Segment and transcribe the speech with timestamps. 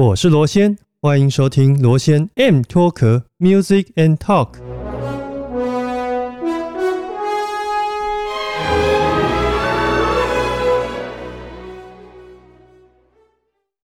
[0.00, 4.52] 我是罗先，欢迎收听罗先 M 脱壳 Music and Talk。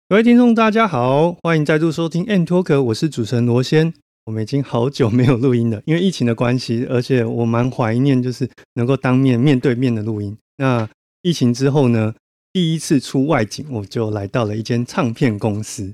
[0.09, 3.93] 各位听众，大家好，欢迎再度收听 M 脱壳，我是主持人罗先。
[4.27, 10.39] 我们已经好久没有录音了，因为疫情的关系，而且我蛮怀念，就是能够当面面对面的录音。
[10.59, 10.89] 那
[11.23, 12.15] 疫情之后呢，
[12.53, 15.93] 第一次出外景，我就来到了一间唱片公司。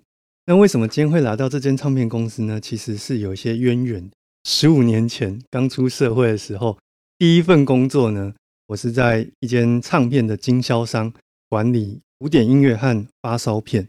[0.51, 2.61] 那为什么今天会来到这间唱片公司呢？
[2.61, 4.11] 其实是有一些渊源。
[4.43, 6.77] 十五年前刚出社会的时候，
[7.19, 8.35] 第一份工作呢，
[8.67, 11.13] 我是在一间唱片的经销商
[11.49, 13.87] 管理古典音乐和发烧片。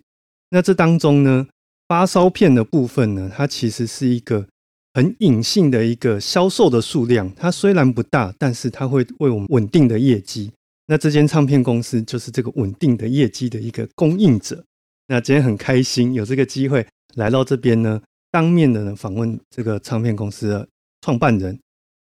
[0.51, 1.47] 那这当中呢？
[1.87, 4.45] 发烧片的部分呢，它其实是一个
[4.93, 7.33] 很隐性的一个销售的数量。
[7.35, 10.51] 它虽然不大，但是它会为我们稳定的业绩。
[10.85, 14.63] 那这间唱片公司就是这个稳定的业绩的一个供应者。
[15.11, 18.01] 那今天很开心有这个机会来到这边呢，
[18.31, 20.65] 当面的呢访问这个唱片公司的
[21.01, 21.59] 创办人。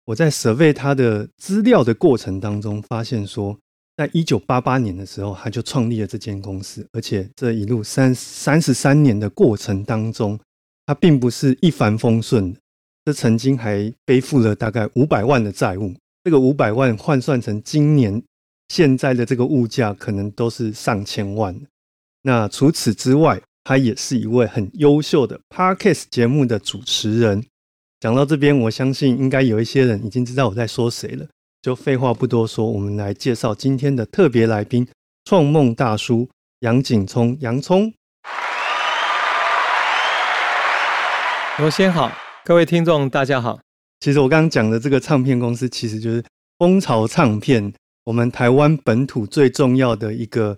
[0.03, 3.57] 我在 survey 他的资料的过程当中，发现说。
[3.95, 10.39] 在一九八八年的时候，他就创立了这间公司，而且这一路三三十三年的过程当中，
[10.85, 12.59] 他并不是一帆风顺的。
[13.03, 18.23] 这曾经还背负了大概五百万的债务，这个五百万换算成今年
[18.69, 21.53] 现在的这个物价，可能都是上千万。
[22.23, 27.45] 那除此之外，他也是一位很优秀的 Podcast 节目的主持人。
[27.99, 31.25] 讲到这边，我相信应该有一些人已经知道我在说谁了。
[31.61, 34.87] 就废话不多说，我们来介绍今天的特别来宾——
[35.25, 36.29] 创梦大叔
[36.61, 37.37] 杨景聪。
[37.41, 37.93] 杨聪，
[41.57, 42.11] 罗先好，
[42.45, 43.59] 各位听众大家好。
[43.99, 46.23] 其实我刚刚讲的这个唱片公司，其实就是
[46.57, 47.73] 蜂巢唱片，
[48.05, 50.57] 我们台湾本土最重要的一个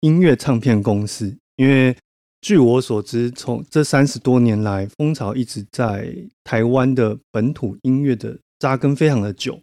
[0.00, 1.36] 音乐唱片公司。
[1.56, 1.96] 因为
[2.40, 9.58] 据我所知，从这三十多年来，蜂巢一直在台湾的本土音乐的扎根非常的久。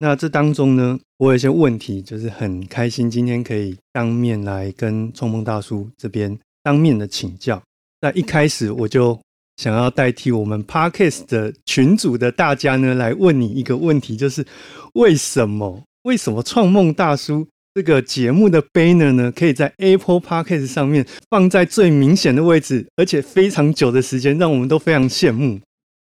[0.00, 7.60] 那这当中呢，我有一些问题，就是很开心今天可以当面来跟冲梦大叔这边当面的请教。
[8.00, 9.20] 那一开始我就
[9.56, 14.46] 想要代替我们 Parkes 的群组的大家呢，来问你一个问题，就是
[14.94, 17.44] 为什么为什么创梦大叔
[17.74, 25.60] 这个节目的 banner 呢，可以在 Apple Podcast 上面放在最明显的位置，而且非常久的时间，让我们都非常羡慕。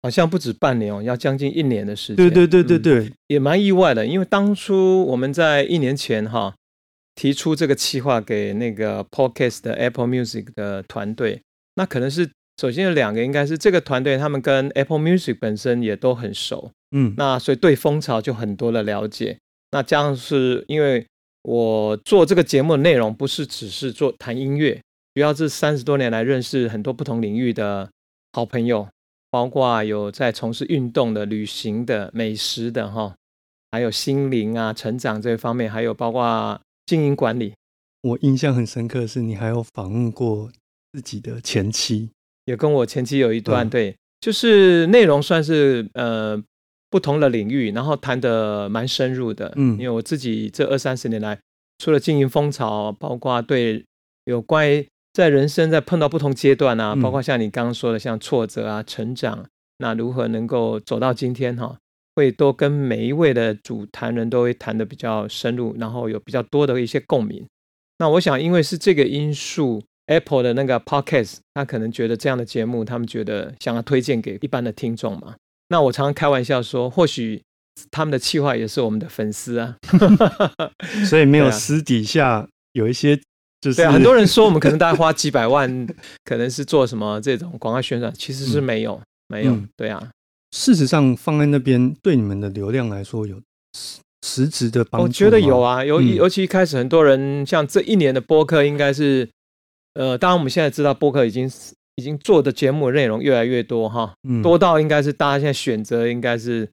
[0.01, 2.15] 好像不止半年哦，要将近一年的时间。
[2.15, 6.55] 对对对对对，也蛮意外的，因为当初我们在一年前哈
[7.15, 11.41] 提出这个计划给那个 Podcast 的 Apple Music 的团队，
[11.75, 12.31] 那可能是
[12.61, 19.37] 首先有两个，应该是这个团队他们跟 Apple Music 本身也都很熟，嗯，那所以对蜂巢就很多的了解。
[19.71, 21.05] 那加上是因为
[21.43, 24.81] 我做这个节目的内容不是只是做谈音乐，
[25.13, 27.89] 主要是三十多年来认识很多不同领域的
[28.33, 28.87] 好朋友。
[29.31, 33.13] 包括有在从事运动的、旅行的、美食的哈，
[33.69, 37.53] 还有心灵啊、成长这方面，还有包括经营管理。
[38.01, 40.49] 我印象很深刻的是，你还有访问过
[40.93, 42.09] 自己的前妻，
[42.45, 46.35] 也跟我前妻有一段对，就是内容算是呃
[46.89, 49.53] 不同的领域，然后谈的蛮深入的。
[49.55, 51.39] 嗯，因为我自己这二三十年来，
[51.77, 53.85] 除了经营风潮，包括对
[54.25, 54.87] 有关于。
[55.11, 59.43] 在人生在碰到不同阶段啊，包括像你刚刚说的，像挫折啊、成长，
[59.79, 61.75] 那如何能够走到今天哈？
[62.15, 67.43] 会都跟每一位的主谈人都会谈的比较深入，然后有比较多的一些共鸣。
[67.97, 75.35] 那我想，因为是这个因素，Apple 的那个 Podcast，他可能觉得这样的节目，他们觉得想要推荐给一般的听众嘛。
[75.69, 77.41] 那我常常开玩笑说，或许
[77.89, 79.77] 他们的气话也是我们的粉丝 啊，
[81.07, 83.19] 所以没有私底下有一些。
[83.61, 85.85] 对啊，很多人说我们可能大概花几百万，
[86.23, 89.57] 可能是做什么这种广告宣传，其实是没有，没有。
[89.75, 90.11] 对啊，
[90.55, 93.35] 事实上放在那边对你们的流量来说有
[93.77, 95.03] 实实质的帮助。
[95.03, 99.29] 我觉得有啊，尤尤其一开始很多人像这一年的播客，应该是
[99.95, 101.51] 呃，当然我们现在知道播客已经
[101.99, 106.67] 已经做的节目内容越来越多哈，多到应该是大家现在选择应该是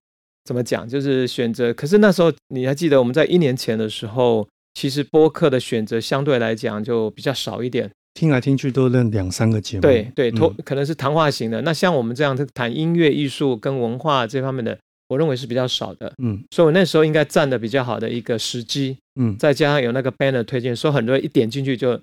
[0.45, 1.75] 怎么讲，就是选择。
[1.75, 4.49] 可是那时候你还记得我们在一年前的时候。
[4.79, 9.81] 其实播客的选择相对来讲就比较少一点，听来听去都认两三个节目。
[9.81, 11.63] 对对，可可能是谈话型的。
[11.63, 16.13] 那像我们这样谈音乐、艺术跟文化这方面的，我认为是比较少的。
[16.23, 18.99] 嗯，所以我那时候应该占的比较好的一个时机。
[19.19, 21.99] 嗯，再加上有那个 banner 推荐，说很多人一点进去就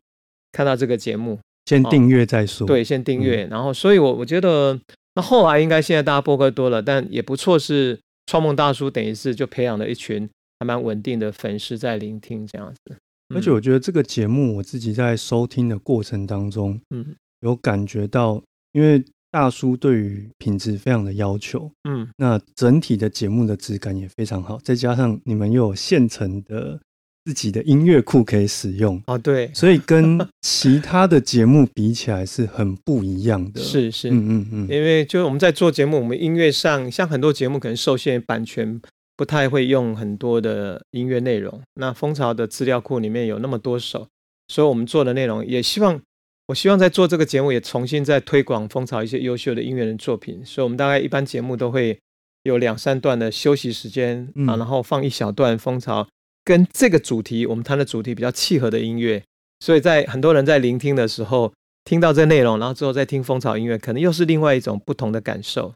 [0.51, 2.67] 看到这个节目，先订阅再说。
[2.67, 3.45] 对，先订阅。
[3.47, 4.79] 然后，所以我我觉得，
[5.15, 10.29] 那后来应该现在大家播客多了，但也不错，是创梦大叔等于是就培养了一群
[10.59, 10.65] 还。
[10.65, 12.95] 蛮稳定的粉丝在聆听这样子，
[13.35, 26.79] 而且我觉得这个节目我自己在收听的过程当中，嗯，有感觉到，因为大叔对于品质非常的要求，嗯，那整体的节目的质感也非常好，再加上你们又有现成的
[27.25, 33.59] 自己的音乐库可以使用哦，对，所以跟其他的节目比起来是很不一样的。
[33.63, 38.81] 是是，嗯嗯嗯，因为就是我们在做节目，我们音乐上像很多节目可能受限版权，
[39.15, 41.61] 不太会用很多的音乐内容。
[41.75, 44.07] 那蜂巢的资料库里面有那么多首。
[44.49, 45.99] 所以，我们做的内容也希望，
[46.47, 50.45] 我希望在做这个节目，也重新再推广蜂巢一些优秀的音乐人作品。
[50.45, 51.97] 所以，我们大概一般节目都会
[52.43, 56.05] 有两三段的休息时间啊，然后放一小段蜂巢
[56.43, 59.23] 跟这个主题，我们谈的主题比较契合的音乐。
[59.59, 61.53] 所以在很多人在聆听的时候，
[61.85, 65.73] 听到这内容，然后之后再听蜂巢音乐，可能又是另外一种不同的感受。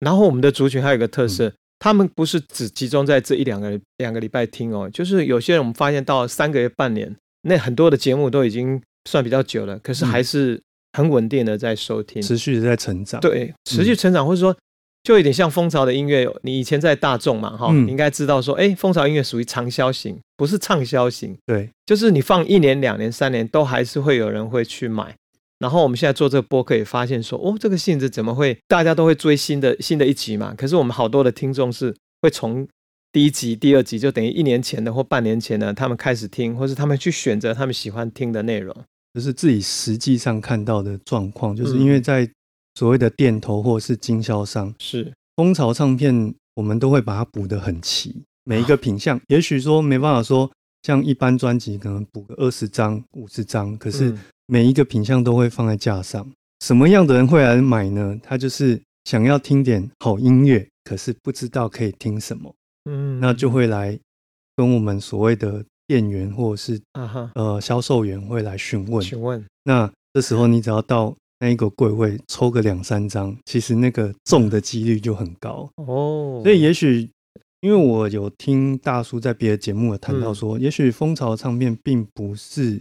[0.00, 7.16] 然后，我们的族群还有一个特色，他们不是只集中在这一两个两个礼拜听哦，就是有些人我们发现到三个月、半年。
[7.42, 10.60] 那很多的节目都已经算比较久了，可是还是
[10.92, 13.20] 很稳定的在收听，持续的在成长。
[13.20, 14.56] 对，持续成长，或者说
[15.06, 16.28] 就有点像蜂巢的音乐。
[16.42, 21.36] 你以前在大众嘛，哈，你应该知道说，哎，蜂巢音乐属于长销型，不是畅销型。
[21.46, 25.14] 对，就是你放一年、两年、三年，都还是会有人会去买。
[25.60, 30.52] 然后我们现在做这个播客也发现说，哦，这个性质怎么会大家都会追新的新的一集嘛？
[30.58, 32.66] 可是我们好多的听众是会从。
[33.12, 38.76] 第一集、第二集就等于一年前的或半年前的，他们开始听，或是他们去选择他们喜欢听的内容，
[39.14, 41.56] 就是自己实际上看到的状况。
[41.56, 42.28] 就是因为在
[42.76, 50.50] 所谓的店头或是经销商，是蜂巢唱片，我们都会把它补得很齐，每一个品相，也许说没办法说
[50.82, 54.14] 像一般专辑可能补个二十张、五十张，可是
[54.46, 56.30] 每一个品相都会放在架上。
[56.60, 58.18] 什么样的人会来买呢？
[58.22, 62.54] 他就是想要听点好音乐，可是不知道可以听什么。
[62.90, 63.98] 嗯，那就会来
[64.54, 66.80] 跟我们所谓的店员或者是
[67.34, 69.44] 呃销售员会来询问询问。
[69.64, 76.40] 那这时候你只要到那一个柜位抽个两三张，其实那个中的几率就很高哦。
[76.42, 77.08] 所以也许
[77.60, 82.80] 因为我有听大叔在别的节目有谈到说，也许蜂巢唱片并不是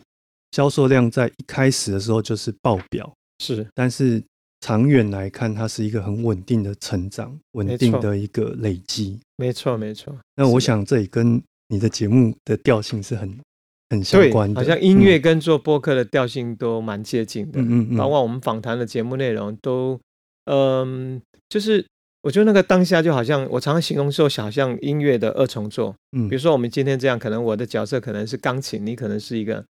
[0.51, 4.23] 销售量在一开始的时候就是爆表，是，但是。
[4.61, 9.19] 长远来看，它是一个很稳定的成长，稳定的一个累积。
[9.35, 10.17] 没错，没错。
[10.35, 13.37] 那我想这也跟你的节目的调性是很
[13.89, 14.59] 很相关的。
[14.59, 17.59] 好像音乐跟做播客的调性都蛮接近的。
[17.61, 19.99] 嗯嗯包括我们访谈的节目内容都，
[20.45, 21.85] 嗯，就是
[22.21, 25.95] 我觉得那个当下就好像我常常形容说，好像音乐的二重奏。
[26.11, 26.29] 嗯。
[26.29, 29.63] 比如说我们今天这样，可能我的角色可能是钢琴，你可能是一个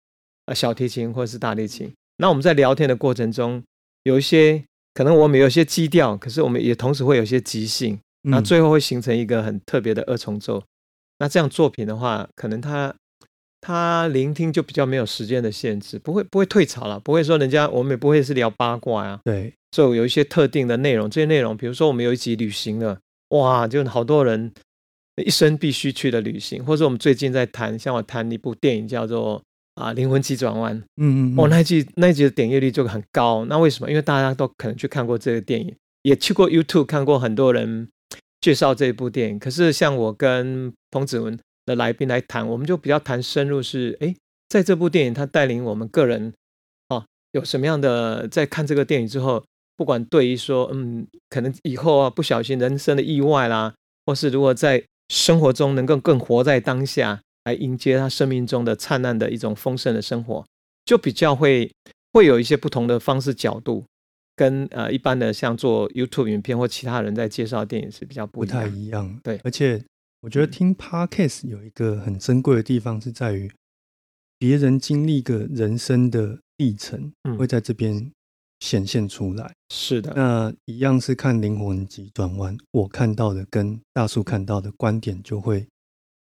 [0.45, 1.93] 呃小提琴或者是大提琴。
[2.17, 3.63] 那我们在聊天的过程中，
[4.03, 4.63] 有一些。
[4.97, 10.63] 可能我们有些基调，可是我们也同时会有些即兴，那最后会形成一个很特别的二重奏。
[11.19, 12.95] 那这样作品的话，可能他
[13.65, 19.19] 他聆听就比较没有时间的限制，不会不会退潮了，不会说人家我们也不会是聊八卦呀。
[19.23, 24.51] 对，就有一些特定的内容，这些内容，比如说我们有一集旅行了，哇，就好多人
[25.25, 29.41] 一生必须去的旅行，或者我们最近在谈，像我谈一部电影叫做。
[29.75, 33.89] 啊，灵魂急转弯，嗯嗯，哦，那一集那一集的点阅率就很高，那为什么？
[33.89, 37.89] 因为大家都可能去看过这个电影，也去过 YouTube 看过很多人
[38.39, 39.37] 介绍这一部电影。
[39.37, 44.15] 可是像我跟彭子文的来宾来谈，我们就比较谈深入，是哎，
[44.49, 46.33] 在这部电影它带领我们个人
[46.87, 49.43] 啊，有什么样的在看这个电影之后，
[49.75, 53.73] 不管对于说，嗯，可能以后啊不小心人生的意外啦，
[54.05, 57.21] 或是如果在生活中能够更活在当下。
[57.45, 60.43] 来迎接他生命中的灿烂的一种丰盛的生活，
[60.83, 61.71] 就比较会
[62.11, 63.85] 会有一些不同的方式角度，
[64.35, 69.19] 跟呃一般的像做 YouTube 影片或其他人在介绍电影是比较不太一样。
[69.21, 69.79] 对，而且
[70.21, 73.51] 我觉得听 Podcast 有一个很珍贵的地方是在于，
[74.37, 78.11] 别人经历个人生的历程，会在这边
[78.59, 79.53] 显现出来。
[79.69, 85.67] 是的，那一样是看灵魂急转弯，我看到的跟大叔看到的观点就会。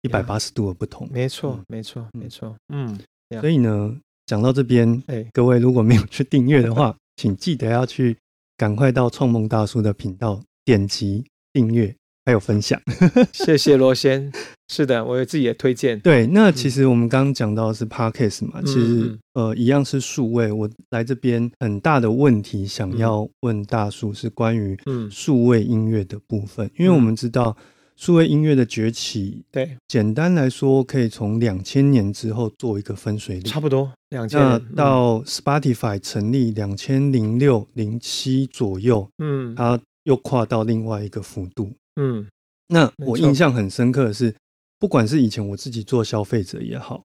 [0.03, 2.29] 一百八十度的不同，没错，没错，没。
[2.29, 2.97] 错，嗯，
[3.41, 8.17] 所以呢，讲到这边，哎，各位如果没有去订阅的话，请记得要去
[8.57, 12.79] 赶快到创梦大叔的频道点击订阅，还有分享。
[13.33, 14.31] 谢谢罗先，
[14.69, 15.99] 是的，我有自己的推荐。
[16.01, 20.53] 对，那其实我们刚刚讲到的是 podcast 嘛，其实呃，一样是数位。
[20.53, 24.77] 我来这边很大的问题，想要问大叔是关于
[25.11, 27.57] 数位音乐的部分，因为我们知道。
[27.99, 34.39] 数位音乐的崛起，对，简单来说，可以从两千年之后做一个分水岭，差不多两千。
[34.39, 42.27] 那到 Spotify 成立两千零六零七左右，嗯，它又跨到另外一个幅度，嗯。
[42.69, 44.35] 那我印象很深刻的是，
[44.79, 47.05] 不管是以前我自己做消费者也好，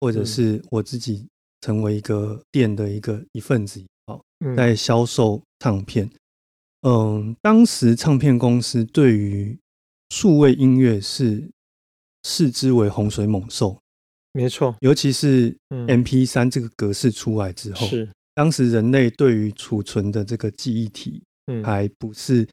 [0.00, 1.26] 或者是我自己
[1.60, 4.22] 成为一个店的一个一份子也好，
[4.56, 6.10] 在销售唱片。
[6.82, 9.56] 嗯，当时唱片公司对于
[10.10, 11.48] 数位音乐是
[12.24, 13.78] 视之为洪水猛兽，
[14.32, 14.74] 没错。
[14.80, 22.48] 尤其是 M P 三这个格式出来之后，是当时人类对于储存的这个记忆体，嗯，还不是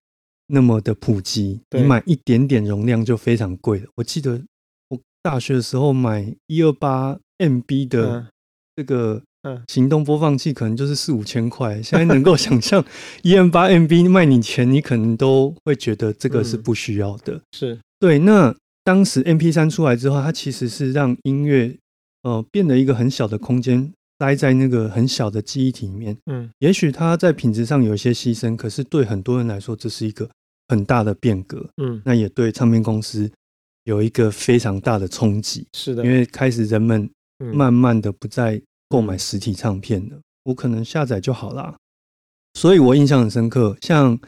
[0.49, 1.61] 那么的普及。
[1.71, 3.85] 你买一点点容量就非常贵了。
[3.95, 4.41] 我记得
[4.89, 8.27] 我大学的时候买一二八 M B 的
[8.75, 9.21] 这个。
[9.43, 12.83] 嗯，行动播放器可能就是四五千块，现在能够 想象
[13.21, 17.39] 一 M 八 MB 卖你钱，你可能都会觉得这个是不需要的。
[17.53, 18.19] 是对。
[18.19, 18.53] 那
[18.83, 21.73] 当时 MP 三出来之后，它其实是让音乐
[22.23, 26.17] 呃变得一个很小的空间，待在那个很小的记忆体里面。
[26.25, 30.29] 嗯，也许它在品质上有一些牺牲，可是对很多人来说，这是一个
[30.69, 31.69] 很大的变革。
[31.83, 33.29] 嗯，那也对唱片公司
[33.83, 35.67] 有一个非常大的冲击。
[35.73, 37.09] 是的，因为开始人们
[37.53, 38.61] 慢慢的不再。
[38.91, 41.77] 购买实体唱片了，我可能下载就好啦。
[42.55, 43.77] 所以我印象很深刻。
[43.81, 44.19] 像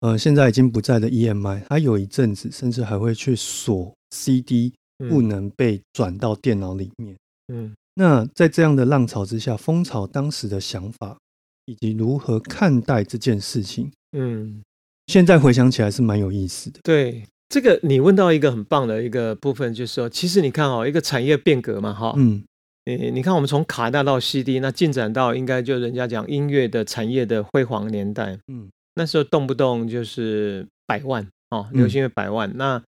[0.00, 4.74] 呃，现在已经不在的 EMI，它有一阵子甚至还会去锁 CD，
[5.08, 7.16] 不能被转到电脑里面。
[7.46, 11.16] 嗯，那在这样的浪潮之下，蜂巢当时的想法
[11.66, 13.88] 以及如何看待这件事情，
[14.18, 14.60] 嗯，
[15.08, 16.78] 现在回想起来是蛮有意思的。
[16.84, 22.44] 对，这个你问到一个很棒的一个部分，就是说，其实你看哦，一个产业变革嘛，哈，嗯。
[22.84, 32.50] 你你看，我们从卡带到 CD，那进展到应该就人家讲音乐的产业的辉煌年代，嗯，那时候动不动就是百万哦，流行乐百万。
[32.56, 32.82] 那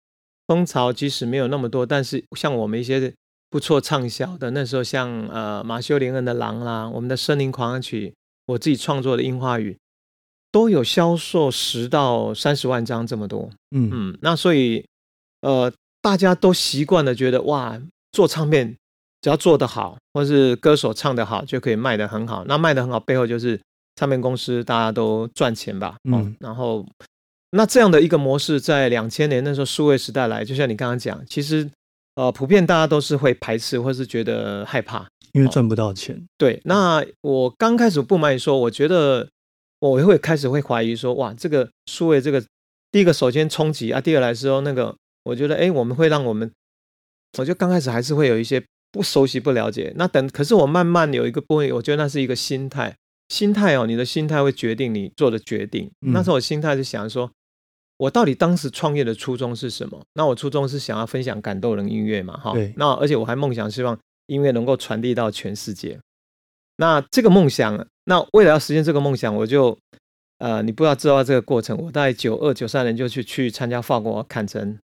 [0.47, 3.13] 风潮即使没有那么多，但是像我们一些
[3.51, 8.09] 不错畅销的，那时候像呃马修林恩的《狼》啦，我们的《森林狂想曲》，
[8.47, 9.73] 我自己创作的《樱花雨》，
[10.53, 13.51] 都有销售十到三十万张这么多。
[13.71, 14.85] 嗯嗯，那所以
[15.43, 17.81] 呃大家都习惯了觉得哇，
[18.13, 18.77] 做唱片。
[19.23, 22.43] 只要做得好，或是歌手唱得好，就可以卖得很好。
[22.47, 23.61] 那卖得很好，背后就是
[23.95, 25.97] 唱片公司大家都赚钱吧。
[26.11, 26.87] 嗯，然后
[27.51, 31.71] 那这样的一个模式，在两千年那时候数位时代来，就像你刚刚讲，其实
[32.15, 36.27] 呃，普遍大家都是会排斥，或是觉得害怕，因为赚不到钱。
[36.39, 39.29] 对，那我刚开始不瞒你说，我觉得
[39.81, 42.41] 我会开始会怀疑说，哇，这个数位这个
[42.93, 46.51] 第一个首先冲击啊，第二来说那个，我觉得哎，我们会让我们，
[47.39, 48.63] 我觉得刚开始还是会有一些。
[48.93, 52.93] 不熟悉不了解，那等可是我慢慢有一个部分，我觉得那是一个心态，
[53.29, 55.89] 心态哦，你的心态会决定你做的决定。
[56.01, 57.31] 那时候我心态是想说，
[57.99, 60.03] 我到底当时创业的初衷是什么？
[60.15, 62.53] 那我初衷是想要分享感动人音乐嘛，哈。
[62.75, 63.97] 那而且我还梦想希望
[64.27, 65.97] 音乐能够传递到全世界。
[66.79, 69.79] 那这个梦想，那为了要实现这个梦想，我就
[70.39, 74.77] 呃，你不要知道这个过程，我在九二九三年就去去参加法国坎城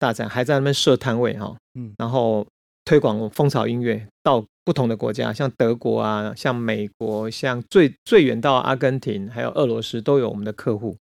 [0.00, 2.44] 大展，还在那边设摊位哈，嗯，然后。
[2.84, 10.96] 推广蜂巢音乐到不同的国家，像德国啊，像美国，像最最远到阿根廷，还有俄罗斯都有我们的客户。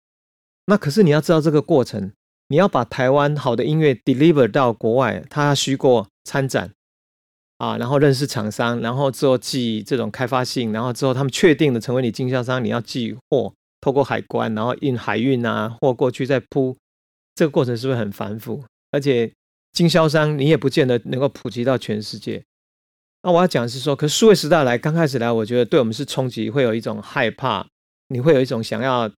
[0.65, 2.11] 那可是你要知道这个过程，
[2.49, 6.71] 你要把台湾好的音乐 deliver 到国外，他需过参展
[7.59, 16.77] 啊，然后认识厂商，然后之后寄这种开发信，然后之后他们确定的成为你经销商，你要寄货，透过海关，然后运海运啊，货过去再铺，
[17.35, 18.65] 这个过程是不是很繁复？
[18.91, 19.33] 而且。
[19.73, 22.43] 经销商，你也不见得能够普及到全世界。
[23.23, 27.67] 那我要讲的是说，可是数位时代来，刚开始来，我觉得对我们是冲击，会有一种害怕，
[28.09, 29.11] 你会有一种想要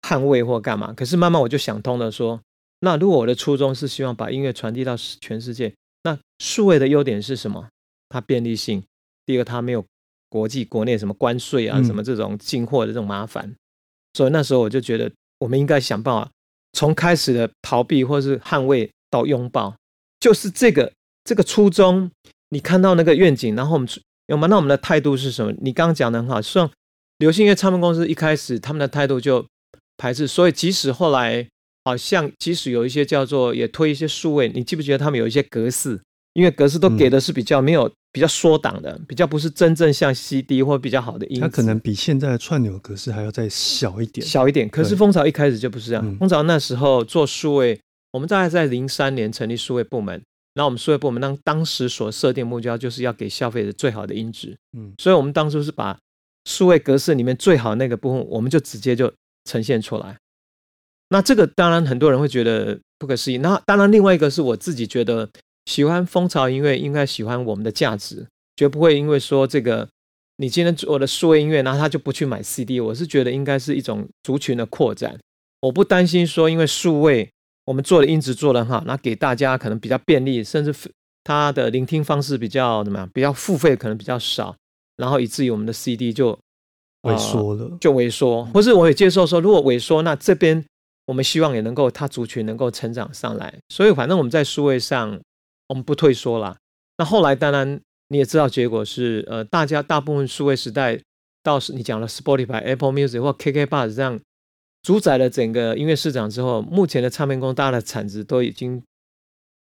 [0.00, 0.94] 捍卫或干嘛。
[0.94, 2.40] 可是慢慢我就想通了，说，
[2.80, 5.74] 那如果我的初衷是希望把音乐传递到全世界，
[6.04, 7.68] 那数位的优点是什么？
[8.08, 8.82] 它便利性，
[9.24, 9.84] 第二个它没有
[10.28, 13.54] 国际国内什么关税啊，什么这种进货的这种麻烦。
[14.14, 16.30] 所以那时候我就觉得，我们应该想办法，
[16.72, 19.74] 从开始的逃避或是捍卫到拥抱。
[20.20, 20.92] 就是这个
[21.24, 22.10] 这个初衷，
[22.50, 23.88] 你看到那个愿景，然后我们
[24.26, 24.46] 有吗？
[24.48, 25.52] 那我们的态度是什么？
[25.60, 26.70] 你刚刚讲的很好，像
[27.18, 29.46] 流星乐唱片公司一开始他们的态度就
[29.96, 31.48] 排斥，所以即使后来
[31.84, 36.00] 好像即使有一些叫做也推一些数位，你记不记得他们有一些格式？
[36.34, 44.66] 因为格式都给的是比较没有比较缩档的，比较不是真正像 CD 或比较好的音，它可能比现在的串流格式还要再小一点，小一点。
[44.68, 47.78] 可是蜂巢一开始就不是这样，蜂巢那时候做数位。
[48.12, 50.22] 我们大概在零三年成立数位部门，
[50.54, 55.98] 那我们数位部门当当时所设定目标就是要给消费者最好的音质，嗯，所以我们当初是把
[56.44, 59.12] 数位格式里面最好那个部分，我们就直接就
[59.44, 60.16] 呈现出来。
[61.12, 63.38] 那这个当然很多人会觉得不可思议。
[63.38, 65.28] 那当然另外一个是我自己觉得
[65.66, 68.26] 喜欢蜂巢音乐，应该喜欢我们的价值，
[68.56, 69.88] 绝不会因为说这个
[70.38, 72.80] 你今天做的数位音乐，然后他就不去买 CD。
[72.80, 75.18] 我是觉得应该是一种族群的扩展，
[75.60, 77.28] 我不担心说因为数位。
[77.64, 80.74] 我们做的音质做的很好，那给大家可能比较便利，甚至
[81.22, 83.08] 它的聆听方式比较怎么样？
[83.14, 84.56] 比较付费可能比较少，
[84.96, 86.36] 然后以至于我们的 CD 就
[87.02, 90.64] 萎缩了，就萎缩，或是我也接受说，如果萎缩，那这边
[91.12, 93.52] 我们希望也能够，他族群能够成长上来。
[93.68, 95.20] 所以反正我们在数位上，
[95.68, 96.56] 我们不退缩啦。
[96.96, 97.78] 那后来当然
[98.08, 100.98] 你也知道，结果是呃，大家大部分数位时代，
[101.42, 104.18] 到是你讲了 Spotify、Apple Music 或 KK Bus 这样
[104.80, 108.82] 主宰了整个音乐市场之后，目前的唱片公大家的产值都已经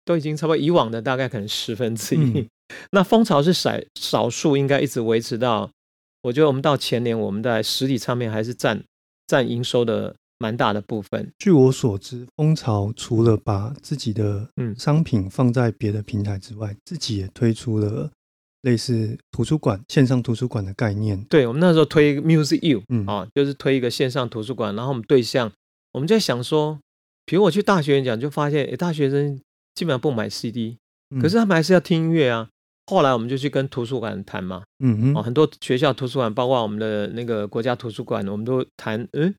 [0.05, 2.47] 都已经差不多以往的大概可能十分之一。
[2.93, 5.71] 那风潮是少少数，应该一直维持到。
[6.21, 8.85] 我觉得我们到前年，我们在实体唱片还是占
[9.27, 11.33] 占营收的蛮大的部分。
[11.39, 18.11] 据我所知，蜂巢除了把自己的嗯商品放在别的平台之外，自己也推出了
[18.63, 21.23] 类似图书馆线上图书馆的概念。
[21.31, 24.75] 对，我们那时候推 Music U，嗯啊，就是推一个线上图书馆。
[24.75, 25.53] 然后我们对象，
[25.93, 26.81] 我们在想说，
[27.25, 29.41] 比如我去大学演讲，就发现，哎，大学生
[29.77, 30.79] 基本上不买 CD，
[31.21, 32.49] 可是他们还是要听音乐啊。
[32.87, 39.33] 后来我们就去跟图书馆谈嘛，嗯嗯，哦，很多学校图书馆，包括我们的那个国家图书馆，我们都谈，嗯，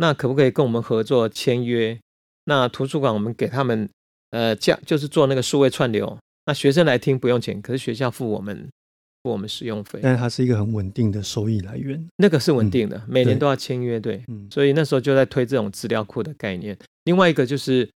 [0.00, 1.98] 那可不可以跟我们合作签约？
[2.46, 3.88] 那图书馆我们给他们，
[4.30, 8.68] 呃，价就是做那个数位串流，那学生来听不用钱，可是学校付我们
[9.22, 16.76] 付我们使用费，但是它是一个很稳定的收益来源，那个是稳定的，每年都要签约，对，嗯，所以那时候就在推这种资料库的概念。
[17.04, 17.88] 另外一个就是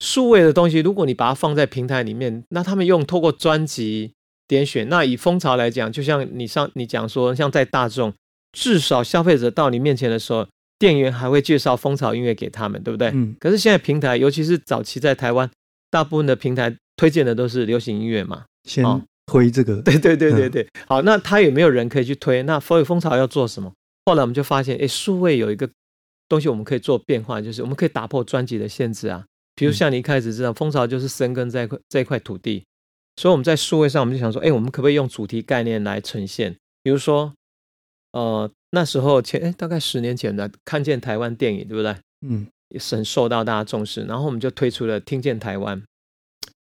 [0.00, 4.12] 数位的东西，如果你把它放在平台里面，那他们用透过专辑。
[4.48, 8.14] 点选那以蜂巢来讲，就像你上你讲说，像在大众，
[8.52, 10.46] 至少消费者到你面前的时候，
[10.78, 13.08] 店员还会介绍蜂巢音乐给他们，对不对？
[13.14, 13.34] 嗯。
[13.40, 15.50] 可是现在平台，尤其是早期在台湾，
[15.90, 18.84] 大部分的平台推荐的都是流行音乐嘛，先
[19.26, 19.80] 推这个。
[19.82, 20.68] 对对对对对。
[20.86, 22.42] 好，那他有没有人可以去推？
[22.42, 23.72] 那所以蜂巢要做什么？
[24.04, 25.68] 后来我们就发现，哎，数位有一个
[26.28, 29.24] 东西我们可以做变化，就是我们可以打破专辑的限制啊。
[29.54, 32.62] 比如像你一开始知道，蜂巢就是生根在块这一块土地。
[33.16, 36.54] 所以我们在数位上，我们就想说，哎，我们可不可以用主题概念来呈现？
[36.82, 37.32] 比如说，
[38.16, 41.94] 呃，那时候前哎，大概十年前的看见台湾电影，对不对？
[42.26, 44.04] 嗯，也是很受到大家重视。
[44.04, 45.82] 然后我们就推出了听见台湾，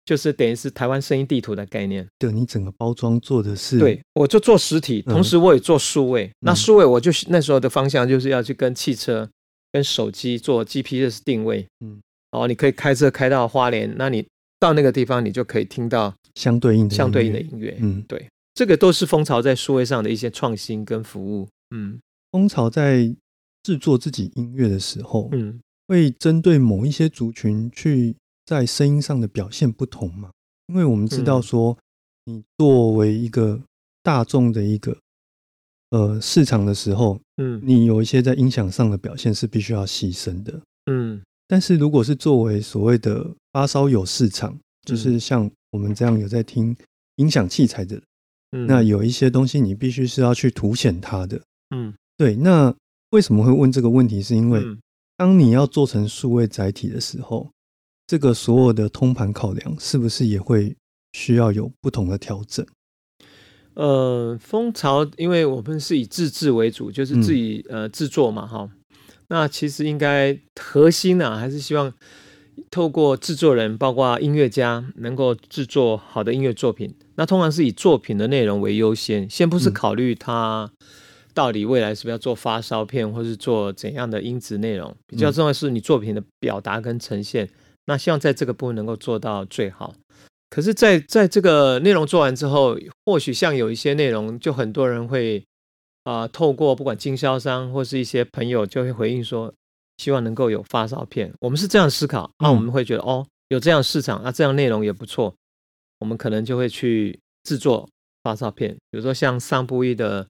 [0.06, 2.06] 就是等于是台湾声音地图的概念。
[2.18, 6.30] 对你整个包装做的是，对我就做实体，同时我也做数位。
[6.40, 9.28] 那数位我就那时候的方向就是要去跟汽车、
[9.72, 11.66] 跟手机做 GPS 定位。
[11.84, 14.26] 嗯，哦，你可以开车开到花莲，那你
[14.58, 16.14] 到那个地方，你就可以听到。
[16.34, 23.14] 相对应的相对应的音乐，嗯，对，这个都是蜂巢在数位上的一些创新跟服务，嗯，蜂巢在
[23.62, 30.30] 制作自己音乐的时候，嗯，会针对某一些族群去在声音上的表现不同嘛？
[30.66, 31.76] 因为我们知道说，
[32.24, 33.60] 你作为一个
[34.02, 34.96] 大众的一个
[35.90, 45.50] 呃市场的时候，嗯，你有一些在音响上的表现是必须要牺牲的，嗯，但是如果是作为所谓的发烧友市场，就是像。
[45.72, 46.76] 我们这样有在听
[47.16, 47.98] 音响器材的，
[48.52, 51.40] 嗯，那有一些东西你必须是要去凸显它的，
[51.74, 52.36] 嗯，对。
[52.36, 52.74] 那
[53.10, 54.22] 为什么会问这个问题？
[54.22, 54.62] 是因为
[55.16, 57.50] 当你要做成数位载体的时候，
[58.06, 60.76] 这个所有的通盘考量是不是也会
[61.12, 62.64] 需要有不同的调整？
[63.74, 68.70] 呃，蜂巢，因为我们是以自制为主，就是自己呃制作嘛，哈。
[69.28, 71.92] 那其实应该核心呢，还是希望。
[72.70, 76.94] 透过制作人，包括音乐家，能够制作好的音乐作品。
[77.16, 80.70] 那通常是以作品的内容为优先，先不是考虑他
[81.34, 84.94] 到底未来是不是要做发烧片，或是做怎样的音质内容。
[85.06, 87.48] 比较重要是你作品的表达跟呈现。
[87.86, 89.94] 那希望在这个部分能够做到最好。
[90.48, 95.42] 可是，在在这个内容做完之后，或许像有一些内容，就很多人会
[96.04, 99.52] 啊，透过不管经销商或是一些朋友，就会回应说。
[99.98, 105.34] 希望能够有发烧片，我们是这样思考，那我们会觉得哦，有这样市场，那这样内容也不错，
[106.00, 107.88] 我们可能就会去制作
[108.22, 110.26] 发烧片，比如说像上布一的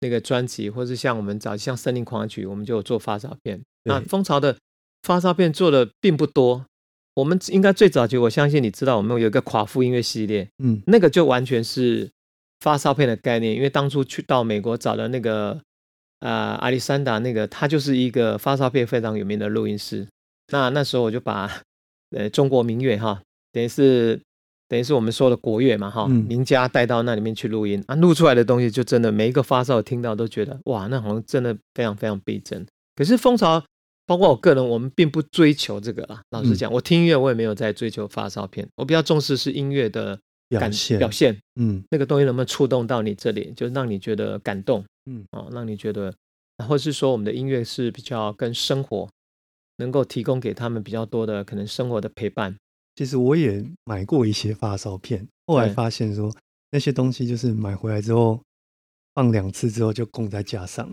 [0.00, 3.60] 那个专辑，或是像我们早像森林狂曲，我们就有做发烧片。
[3.84, 4.56] 那蜂巢的
[5.02, 6.64] 发烧片做的并不多，
[7.14, 12.10] 我们应该最早就我相信你知道，我们有一个垮夫音乐系列，嗯，那个就完全是
[12.60, 15.60] 发烧片的概念，因为当初去到美国找的那个。
[16.22, 20.06] 啊，阿里山达那个，他就是一个发烧片非常有名的录音师。
[20.52, 21.50] 那那时候我就把
[22.16, 23.20] 呃中国民乐哈，
[23.52, 24.20] 等于是
[24.68, 32.64] 等于是我们说的国乐嘛哈，名家带到那里面去录音啊，录出来的东西就真的每一个发烧听到都觉得哇，那好像真的非常非常逼真。
[32.94, 33.64] 可是蜂巢，
[34.06, 36.20] 包括我个人，我们并不追求这个啊。
[36.30, 44.84] 老实讲，我听音乐我也没有在追求发烧片，我比较重视是音乐的表现表现，嗯，那个东西能不能触动到你这里，就让你觉得感动。
[45.06, 46.14] 嗯，哦，让你觉得，
[46.68, 49.08] 或是说我们的音乐是比较跟生活
[49.78, 52.56] 能够提供给他们比较多的可能生活的陪伴。
[52.94, 56.30] 其实我也买过一些发烧片，后来发现说
[56.70, 58.40] 那些东西就是买回来之后
[59.14, 60.88] 放两次之后就供在架上，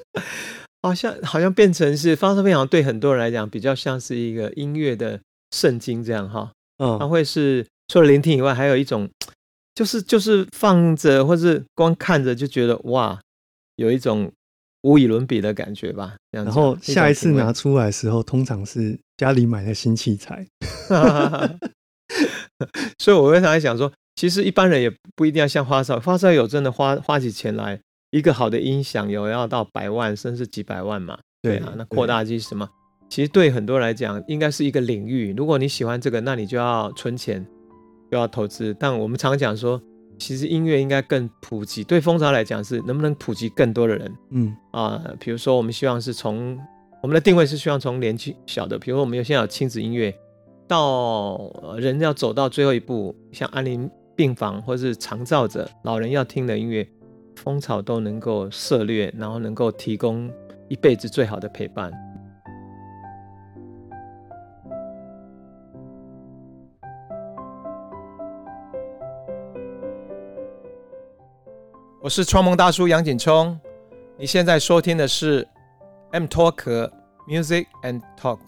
[0.82, 6.52] 好像好像变成是发烧片，好像对很多人来讲比较像是一个音乐的圣经这样哈。
[6.78, 9.08] 嗯，它会是除了聆听以外，还有一种
[9.74, 13.18] 就是就是放着或是光看着就觉得哇，
[13.76, 14.30] 有一种
[14.82, 16.16] 无以伦比的感觉吧。
[16.30, 20.46] 然后下一次拿出来的时候，通常是家里买的新器材。
[22.98, 23.90] 所以我会常在想说。
[24.16, 27.80] 其实一般人也不一定要像花少，花少有真的花花起钱来，
[28.10, 31.18] 一个好的音响有要到百万甚至几百万嘛？
[31.40, 32.68] 对啊，那扩大机什么？
[33.08, 35.32] 其实对很多人来讲，应该是一个领域。
[35.34, 37.46] 如果你喜欢这个，那你就要存钱，
[38.10, 38.74] 就要投资。
[38.78, 39.80] 但我们常讲说，
[40.18, 41.84] 其实音乐应该更普及。
[41.84, 44.16] 对蜂巢来讲，是能不能普及更多的人？
[44.30, 46.58] 嗯啊，比如说我们希望是从
[47.02, 50.14] 我们的定位是希望从年纪小的，比如我们有现在有亲子音乐，
[50.66, 53.90] 到人要走到最后一步，像安宁。
[54.16, 56.86] 病房或是长照者、老人要听的音乐，
[57.36, 60.30] 蜂巢都能够涉略，然后能够提供
[60.68, 61.90] 一辈子最好的陪伴。
[72.02, 73.60] 我是创梦大叔杨景聪，
[74.16, 75.46] 你现在收听的是
[76.12, 76.90] M Talk
[77.28, 78.38] Music and Talk。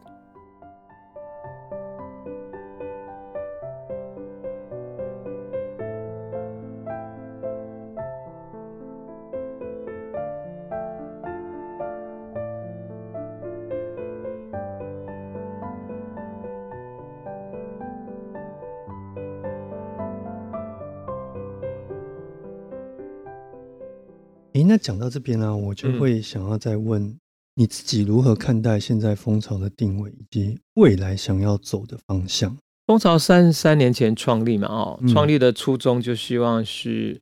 [24.82, 27.16] 讲到这边呢，我就会想要再问
[27.54, 32.56] 你自己如何看待现在蜂巢的定位以及未来想要走的方向。
[32.86, 37.18] 蜂巢三十三年前创立嘛，哦，创立的初衷就希望是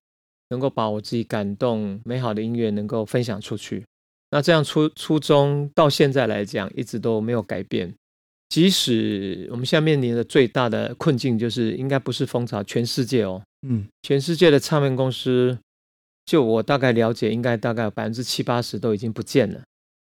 [0.49, 3.85] 能够把我自己感动、美好的音乐能够分享出去。
[4.31, 7.95] 那这样初初衷到现在来讲，一直都没有改变。
[8.49, 15.59] 即使我们现在面临的最大的困境，就是应该不是蜂巢，全世界哦，嗯，全世界的唱片公司。
[16.25, 19.63] 就我大概了解，应该大概百分之七八十都已经不见了，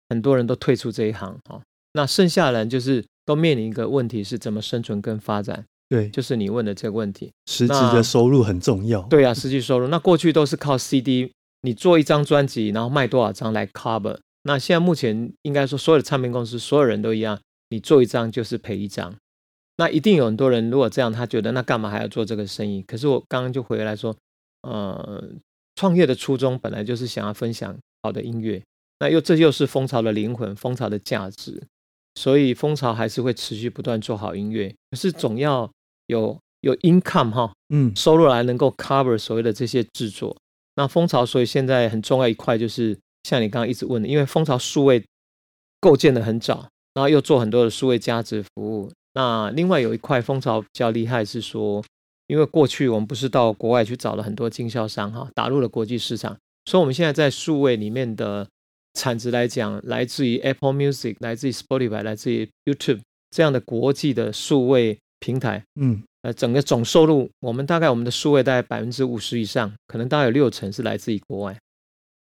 [0.09, 1.61] 很多人都退出这一行啊。
[1.95, 5.65] 那剩下人就是都面临一个问题，是怎么生存跟发展？
[5.89, 7.31] 对，就是你问的这个问题。
[7.47, 9.03] 实际的收入很重要。
[9.03, 9.89] 对啊，实际收入。
[9.89, 14.19] 那过去都是靠 CD，你做一张专辑，然后卖多少张来 cover。
[14.45, 17.39] 那现在目前应该说，所有的唱片公司，所有人都一样，
[17.71, 19.15] 你做一张就是赔一张。
[19.77, 22.83] 那一定有很多人如果这样，他觉得那干嘛还要做这个生意？
[22.83, 24.17] 可是我刚刚就回来说，
[24.63, 25.23] 呃。
[25.75, 28.63] 创业的初衷本来就是想要分享好的音乐，
[29.01, 31.63] 那又这又是蜂巢的灵魂，蜂巢的价值，
[32.15, 34.75] 所以蜂巢还是会持续不断做好音乐。
[34.91, 35.71] 可是总要
[36.07, 40.37] 有有 income 哈，嗯，收入来能够 cover 所谓的这些制作。
[40.77, 45.03] 那蜂巢所以现在很重要一块就是像你刚刚一直问的，因为蜂巢数位
[45.81, 48.93] 构建的很早，然后又做很多的数位价值服务。
[49.15, 51.83] 那另外有一块蜂巢比较厉害是说。
[52.27, 58.49] 因为过去我们不是到国外去找了很多经销商哈，打入了国际市场，所以我们现在在数位里面的
[58.95, 71.59] 产值来讲，来自于 Apple Music，来自于 Spotify，来自于 YouTube 这样的国际的数位平台，嗯，呃，整个总收入，我们大概我们的数位大概百分之五十以上，可能大概有六成是来自于国外。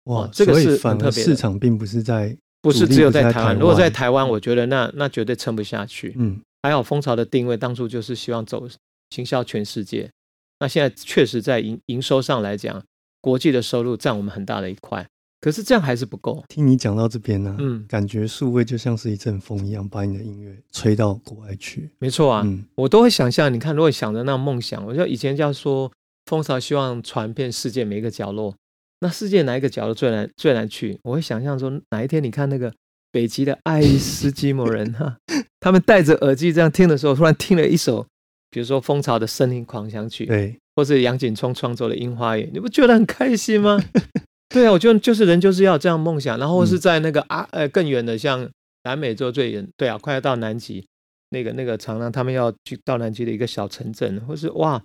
[0.04, 1.24] 哇，这个是很特别。
[1.24, 3.58] 市场并不是在，不是只有在台湾。
[3.58, 6.14] 如果在台湾，我觉得那那绝对撑不下去。
[6.16, 8.68] 嗯，还好蜂巢的定位当初就是希望走。
[9.10, 10.10] 行销全世界，
[10.60, 12.82] 那现在确实在营营收上来讲，
[13.20, 15.06] 国际的收入占我们很大的一块。
[15.38, 16.42] 可是这样还是不够。
[16.48, 21.90] 听你讲到这边呢，嗯，感觉数位就像是一阵风一样，把你的音乐吹到国外去。
[21.98, 25.92] 没错啊，嗯我都会想象，你看，如果想着那梦想，我就以前叫说
[26.24, 28.56] 蜂巢希望传遍世界每一个角落，
[29.00, 30.98] 那世界哪一个角落最难最难去？
[31.04, 32.72] 我会想象说，哪一天你看那个
[33.12, 35.18] 北极的爱斯基摩人哈，
[35.60, 38.06] 他们戴着耳机这样听的时候，突然听了一首。
[38.50, 43.78] 比如说蜂巢的《森林狂想曲》，对，或是杨景聪创作的《樱花雨》，你不觉得很开心吗？
[44.48, 48.48] 对啊，我觉得就是人就是要这样梦想，然后是在那个啊呃更远的，像
[48.84, 50.86] 南美洲最远，对啊，快要到南极
[51.30, 54.80] 那个那个常常，他们要去到南极的一个小城镇，或是哇，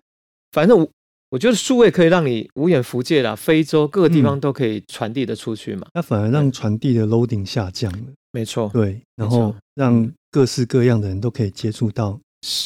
[0.52, 0.90] 反正我
[1.30, 5.88] 我觉得数位可以让你无远弗届啦，非洲各个地方都可以传递的出去嘛。
[5.94, 12.20] 那反而让传递的 loading 下降了，没错，对，然后让各式各样的人都可以接触到。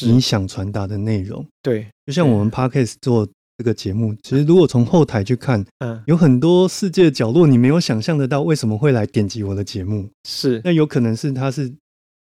[0.06, 11.72] 你想传达的内容，对，就像我们 podcast 做这个节目，其实如果从后台去看，嗯，有很多世界角落你没有想象得到为什么会来点击我的节目，是，那有可能是他是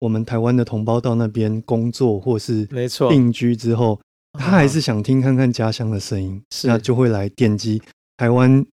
[0.01, 3.11] 我们台湾的同胞到那边工作或是没错。
[3.11, 4.01] 定居之后，
[4.39, 6.67] 他还是想听看看家乡的声音，是。
[6.67, 7.81] 那就会来点击
[8.17, 8.65] 台湾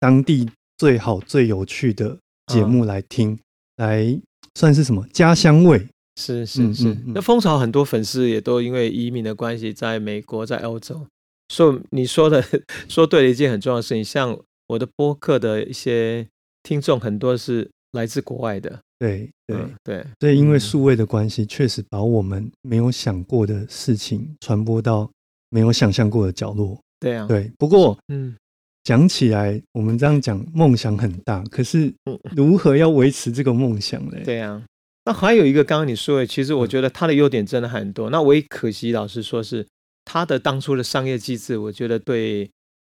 [0.00, 3.38] 当地最好最有趣的节目来听，
[3.76, 4.20] 来
[4.54, 5.06] 算是什么？
[5.12, 5.86] 家乡味？
[6.16, 6.96] 是是是。
[7.06, 11.06] 那蜂巢很多粉丝也都因为移民的关系，在美国，在欧洲。
[11.48, 12.42] 所以你说的
[12.88, 16.26] 说对了一件很重要的事情，像我的播客的一些
[16.62, 18.80] 听众很多是来自国外的。
[18.98, 25.10] 对对对，所以因为数位的关系，确实把我们没有想过的事情传播到
[25.50, 26.78] 没有想象过的角落。
[27.00, 27.50] 对啊，对。
[27.58, 28.36] 不过，嗯，
[28.84, 31.92] 讲起来，我们这样讲梦想很大，可是
[32.36, 34.16] 如何要维持这个梦想呢？
[34.24, 34.62] 对啊，
[35.04, 38.10] 那还有一个，刚刚你说的，其实我觉得它的优点真的很多。
[38.10, 39.66] 那唯一可惜，老实说是
[40.04, 42.50] 它的当初的商业机制，我觉得对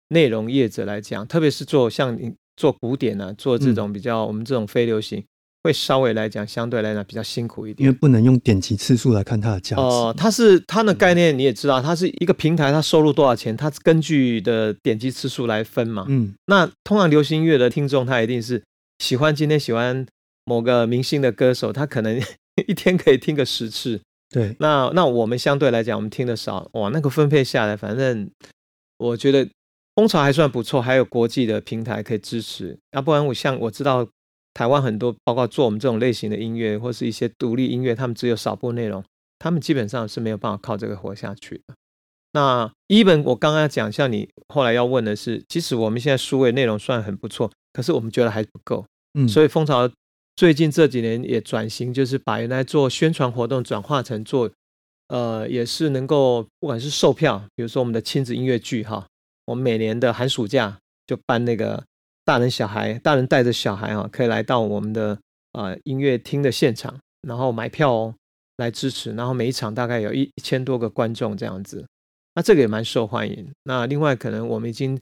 [0.08, 5.22] 内容业者来讲，特别是做像你做古典啊，做这种比较我们这种非流行。
[5.64, 9.82] 会稍微来讲，相对来讲比较辛苦一点，因为不能用点击次数来看它的价值。
[9.82, 16.06] 哦，它是它的概念，你也知道，它是一个平台，它收入多少钱，它根据的点击次数来分嘛。
[16.08, 18.62] 嗯，那通常流行音乐的听众，他一定是
[19.00, 20.06] 喜欢今天喜欢
[20.48, 22.18] 某个明星的歌手，他可能
[22.66, 24.00] 一天可以听个十次。
[24.30, 28.30] 对，那那我们相对来讲，我们听的少，哇，那个分配下来，反正
[28.96, 29.48] 我觉得
[29.94, 32.78] 蜂巢还算不错，还有国际的平台可以支持。
[32.92, 34.08] 要不然我像我知道。
[34.54, 39.04] 台湾很多，包括做我们这种类型的音乐，或是一些独立音乐，他们只有少部内容，
[39.38, 41.76] 他们基本上是没有办法靠这个活下去的。
[42.32, 48.84] 那一本我刚刚讲，像你后来要问的是，即使我们现在数位内容算很不错，可是我们觉得还不够。
[49.14, 49.88] 嗯，所以蜂巢
[50.38, 54.48] 最近这几年也转型，就是把原来做宣传活动转化成做，
[55.08, 59.04] 呃，也是能够不管是售票，比如说我们的亲子音乐剧哈，
[59.46, 61.82] 我们每年的寒暑假就办那个。
[62.24, 65.18] 大人小孩，大人带着小孩啊，可以来到我们的
[65.54, 68.14] 呃音乐厅的现场，然后买票哦，
[68.58, 69.12] 来支持。
[69.14, 71.84] 然后每一场大概有一一千多个观众这样子，
[72.34, 73.50] 那这个也蛮受欢迎。
[73.64, 75.00] 那另外可能我们已经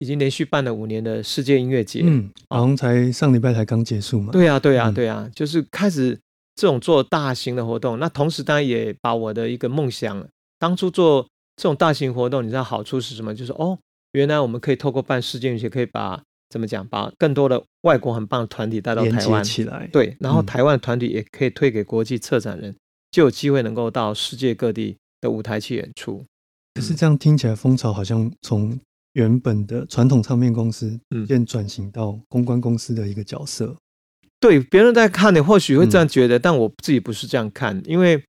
[0.00, 4.32] 已经连续办了五年的世界音乐节，嗯，好像才上礼拜才刚结束嘛。
[4.32, 6.18] 对呀，对呀，对呀，就是开始
[6.54, 7.98] 这种做大型的活动。
[7.98, 10.26] 那同时当然也把我的一个梦想，
[10.58, 13.34] 当初做这种大型活动，你知道好处是什么？
[13.34, 13.78] 就是哦，
[14.12, 16.86] 原来我们可以透过办世界音乐节，可以把怎么讲？
[16.88, 22.74] 把更多的外国很棒的团体带到台湾起来，对，然后台湾的团体也可以推给国际策展人，
[23.10, 26.24] 就有机会能够到世界各地的舞台去演出。
[26.74, 28.78] 可是这样听起来，蜂巢好像从
[29.14, 33.76] 原本的传统唱片公司，嗯，变转型到公关公司的一个角色。
[34.38, 38.22] 对，别人在看你或许会这样觉得，但我自己不是这样看，因为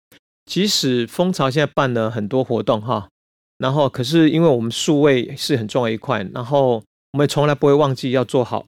[0.45, 3.09] 即使蜂巢现在办了很多活动哈，
[3.57, 6.83] 然后可是因为我们数位是很重要一块，然后。
[7.13, 8.65] 我们从来不会忘记要做好，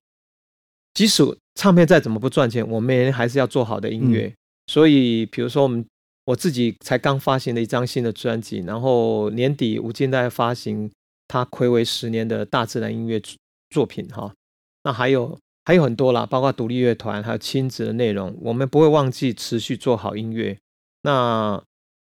[0.94, 1.24] 即使
[1.56, 4.34] 唱片再怎么不赚钱，我们还是要做好的音乐。
[4.68, 5.86] 所以，比如说我们
[6.26, 10.92] 我自己才刚发行了一张新的专辑，然后年底吴金代发行
[11.34, 13.20] 他暌违十年的大自然音乐
[13.72, 14.32] 作品哈。
[14.84, 20.56] 那还有还有很多啦，包括独立乐团还有亲子的内容，我们不会忘记持续做好音乐。
[21.02, 21.60] 那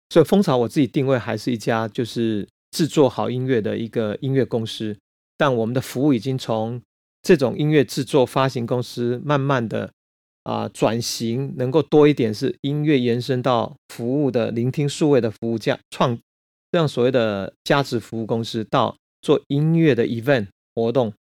[0.09, 4.97] 所以蜂巢我自己定位还是一家就是制作好音乐的一个音乐公司。
[5.37, 6.81] 但我们的服务已经从
[7.21, 9.89] 这种音乐制作发行公司慢慢的
[10.43, 16.19] 啊转型，能够多一点是音乐延伸到服务的聆听数位的服务价创
[16.69, 21.13] 这样所谓的价值服务公司到做音乐的 event 活动，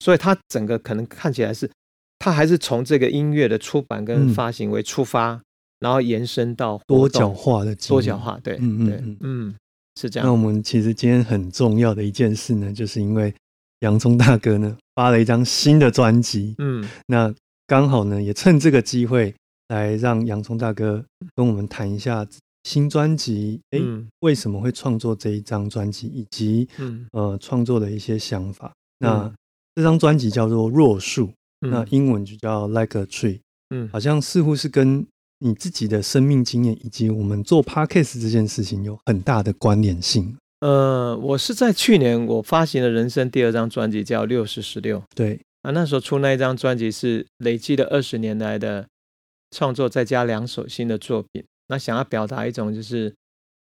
[0.00, 1.70] 所以它整个可能看起来是
[2.18, 5.40] 它还是从这个音乐的出版跟发行为出发，
[5.80, 9.54] 然后延伸到多角化的多角化，对，嗯嗯嗯，
[10.00, 10.26] 是这样。
[10.26, 13.34] 那我们其实今天很重要的一件事呢，就是因为。
[13.82, 17.32] 洋葱大哥呢发了一张新的专辑，嗯，那
[17.68, 19.32] 刚好呢也趁这个机会
[19.68, 21.04] 来让洋葱大哥
[21.36, 22.26] 跟我们谈一下
[22.68, 23.80] 新专辑，哎，
[24.20, 26.68] 为什么会创作这一张专辑，以及
[27.12, 28.70] 呃创作的一些想法。
[28.98, 29.32] 那
[29.74, 31.28] 这张专辑叫做《弱树》，
[31.60, 35.06] 那英文就叫 Like a Tree，嗯，好像似乎是跟
[35.38, 40.36] 你自己的生命经验以及我们做 Podcast 这件事情有很大的关联性。
[40.60, 44.98] 呃，我是在去年我发行了人生第二张专辑，叫《六十十六》。
[45.16, 48.86] 对啊，那时候出那一张专辑是累积了二十年来的
[49.52, 51.42] 创作，再加两首新的作品。
[51.68, 53.14] 那想要表达一种，就是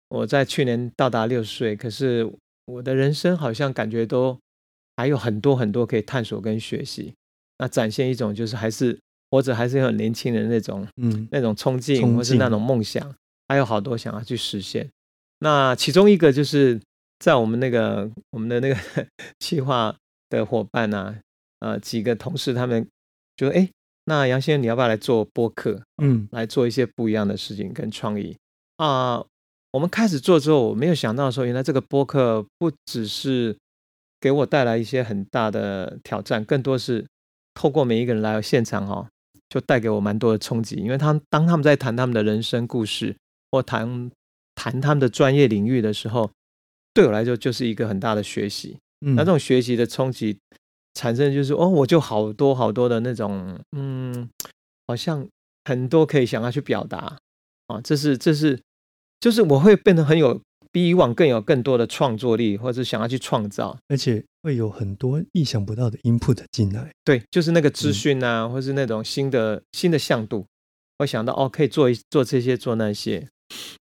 [0.09, 2.31] 我在去年到达六十岁，可是
[2.67, 4.39] 我的人生好像感觉都
[4.97, 7.15] 还有很多很多可以探索跟学习。
[7.59, 8.99] 那展现一种就是还是
[9.31, 13.15] 活着，还是很年轻人那种嗯那种冲劲，或是那种梦想，
[13.49, 14.89] 还有好多想要去实现。
[15.39, 16.81] 那其中一个就是
[17.19, 18.77] 在我们那个我们的那个
[19.41, 19.97] 企划
[20.29, 21.15] 的伙伴呐，
[21.61, 22.87] 呃，几个同事他们
[23.37, 23.69] 就说：“哎，
[24.07, 25.81] 那杨先生你要不要来做播客？
[26.03, 28.37] 嗯，来做一些不一样的事情跟创意
[28.79, 29.25] 啊。”
[29.73, 33.55] 我们开始做之后，我没有想到说，原来这个播客不只是
[34.19, 37.05] 给我带来一些很大的挑战，更多是
[37.53, 39.07] 透过每一个人来到现场哈，
[39.51, 40.77] 就带给我蛮多的冲击。
[40.77, 43.15] 因为他当他们在谈他们的人生故事，
[43.51, 44.11] 或谈
[44.55, 46.31] 谈他们的专业领域的时候，
[46.95, 48.79] 对我来说就是一个很大的学习。
[49.01, 50.39] 那这种学习的冲击
[50.97, 54.29] 产生就是哦，我就好多好多的那种嗯，
[54.89, 55.29] 好像
[55.65, 57.19] 很多可以想要去表达
[57.69, 58.59] 啊，这是这是
[59.21, 60.41] 就是我会变得很有。
[60.73, 66.91] 比以往更有更多的创作力，或者想要去创造，而且会有很多意想不到的 input 进来。
[67.03, 70.45] 对，就是那个资讯啊，或是那种新的新的向度，
[70.99, 73.27] 我想到哦，可以做一做这些做那些。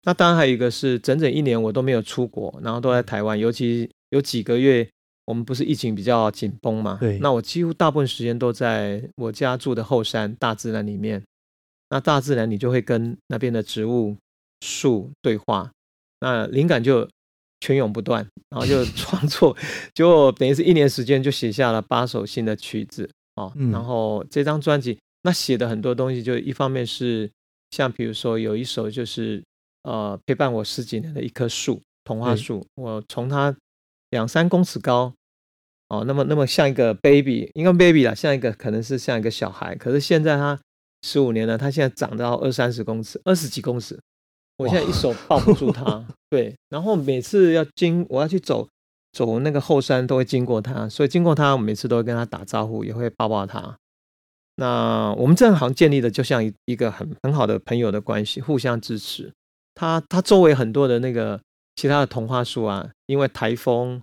[0.03, 4.87] 那当然还有一个是整整一年我都没有出国，然后都在台湾，尤其有几个月
[5.25, 6.97] 我们不是疫情比较紧绷嘛？
[6.99, 7.17] 对。
[7.19, 11.23] 那我几乎大部分时间都在我家住的后山大自然里面。
[11.89, 14.17] 那大自然你就会跟那边的植物
[14.61, 15.71] 树对话。
[16.21, 17.07] 那灵感就
[17.59, 19.55] 泉涌不断，然后就 创作，
[19.93, 23.51] 就等于是一年时间就写下了八首新的曲子啊。
[23.71, 27.29] 然后这张专辑那写的很多东西，就一方面是
[27.71, 29.43] 像比如说有一首就是
[29.83, 33.55] 呃陪伴我十几年的一棵树，童话树，我从它
[34.13, 35.13] 两三公尺高
[35.89, 40.57] 哦，那么那么像一个 baby，应该 baby 啦，像一个可能是像一个小孩，可是现在他
[41.01, 43.99] 十五年了，他现在长到二三十公尺，二十几公尺。
[44.57, 48.69] 我现在一手抱不住他，对，然后每次要经我要去走
[49.11, 53.75] 走那个后山，都会经过他，所以经过他，我每次都会跟他打招呼，也会抱抱他。
[54.57, 59.33] 那我们这行建立的就像一一个很很好的朋友的关系，互相支持。
[59.73, 61.41] 他他周围很多的那个
[61.75, 64.01] 其他的童话树啊，因为台风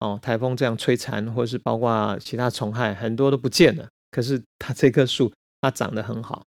[0.00, 3.88] 哦，台风这样摧残，或者是包括其他虫害，很多都不见了。
[4.10, 6.44] 可是它这棵树它长得很好。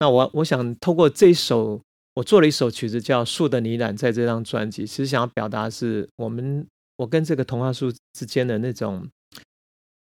[0.00, 1.80] 那我我想透过这首。
[2.14, 6.66] 我做了一首曲子叫《树的呢喃》，在这张专辑，其实想要表达是我们
[6.98, 9.08] 我跟这个童话树之间的那种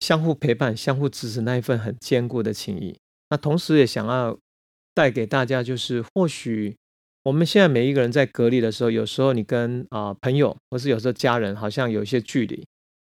[0.01, 2.99] 相互陪伴、相互支持那一份很坚固的情谊。
[3.29, 4.35] 那同时也想要
[4.95, 6.75] 带给大家，就是或许
[7.29, 12.67] 我们现在每一个人在隔离的时候，有时候你跟啊朋友，或是有时候家人，好像有一些距离，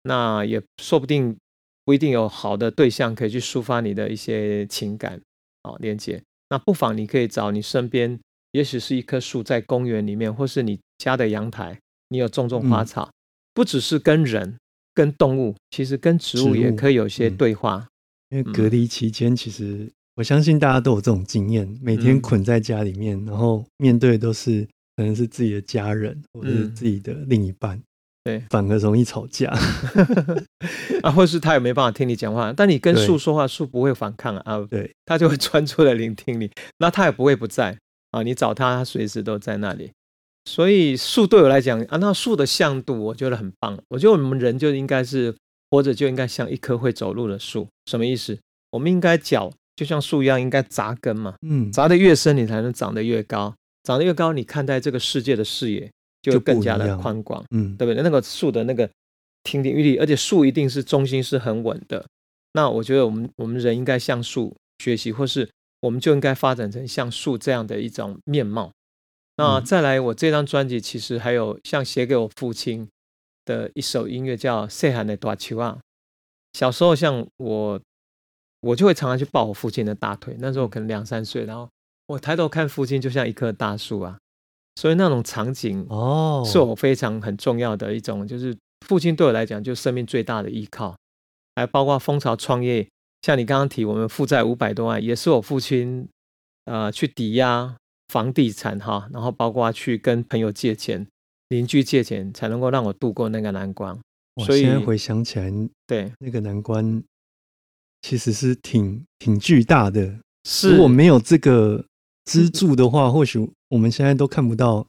[0.03, 1.37] 那也说不定
[1.85, 5.21] 不一定有好的对象可以去抒发你的一些情感
[5.63, 6.21] 啊连接。
[6.49, 8.19] 那不妨你可以找你身边。
[8.51, 13.09] 也许是一棵树在公园里面，或是你家的阳台，你有种种花草，
[13.55, 14.59] 不只是跟人、
[14.93, 17.87] 跟动物，其实跟植物也可以有些对话。
[18.31, 27.81] 因为隔离期间，其实我相信大家都有这种经验：每天捆在家里面，然后面对都是可能是自己的家人，或者是自己的另一半，
[28.25, 29.51] 对，反而容易吵架
[31.03, 32.53] 啊，或是他也没办法听你讲话。
[32.53, 37.79] 但你跟树说话，树不会反抗啊，对，他就会专注的聆听你，那他也不会不在。
[38.11, 39.93] 啊，你找他，他随时都在那里。
[40.45, 43.79] 所以树对我来讲啊，那树的向度我觉得很棒。
[43.89, 45.33] 我觉得我们人就应该是
[45.71, 47.69] 活着就应该像一棵会走路的树。
[47.87, 48.37] 什么意思？
[48.73, 51.35] 我们应该脚就像树一样，应该扎根嘛。
[51.41, 53.55] 嗯，扎得越深，你才能长得越高。
[53.85, 55.91] 长得越高，你看待这个世界的视野
[56.21, 57.43] 就更加的宽广。
[57.51, 58.03] 嗯，对不对？
[58.03, 58.87] 那个树的那个
[59.45, 62.05] 亭亭玉立，而且树一定是中心是很稳的。
[62.53, 65.49] 那我觉得我们我们人应该向树学习，或是。
[65.83, 68.71] 我们就应该发展成像树这样的一种面貌。
[69.39, 72.87] 那再来，我这张专辑其实还有像写给我父亲
[73.47, 75.79] 的一首音乐，叫《塞罕的大丘啊》。
[76.53, 77.81] 小时候，像我，
[78.61, 80.37] 我就会常常去抱我父亲的大腿。
[80.39, 81.69] 那时候可能两三岁，然后
[82.07, 84.19] 我抬头看父亲，就像一棵大树啊。
[84.77, 90.97] 所以那种场景哦，是我非常很重要的一种，就是父亲对我来讲，就是生命最大的依靠，
[91.57, 92.87] 还包括蜂巢创业。
[93.23, 96.09] 像你刚刚提，我们负债五百多万，也是我父亲，
[96.65, 97.77] 呃，去抵押
[98.09, 101.07] 房地产哈，然后包括去跟朋友借钱、
[101.51, 103.99] 邻居借钱，才能够让我度过那个难关。
[104.47, 105.53] 所以回想起来，
[105.87, 107.03] 对那个难关，
[108.03, 110.15] 其实是挺挺巨大的。
[110.49, 111.85] 是，如果没有这个
[112.25, 114.87] 资助的话，或许我们现在都看不到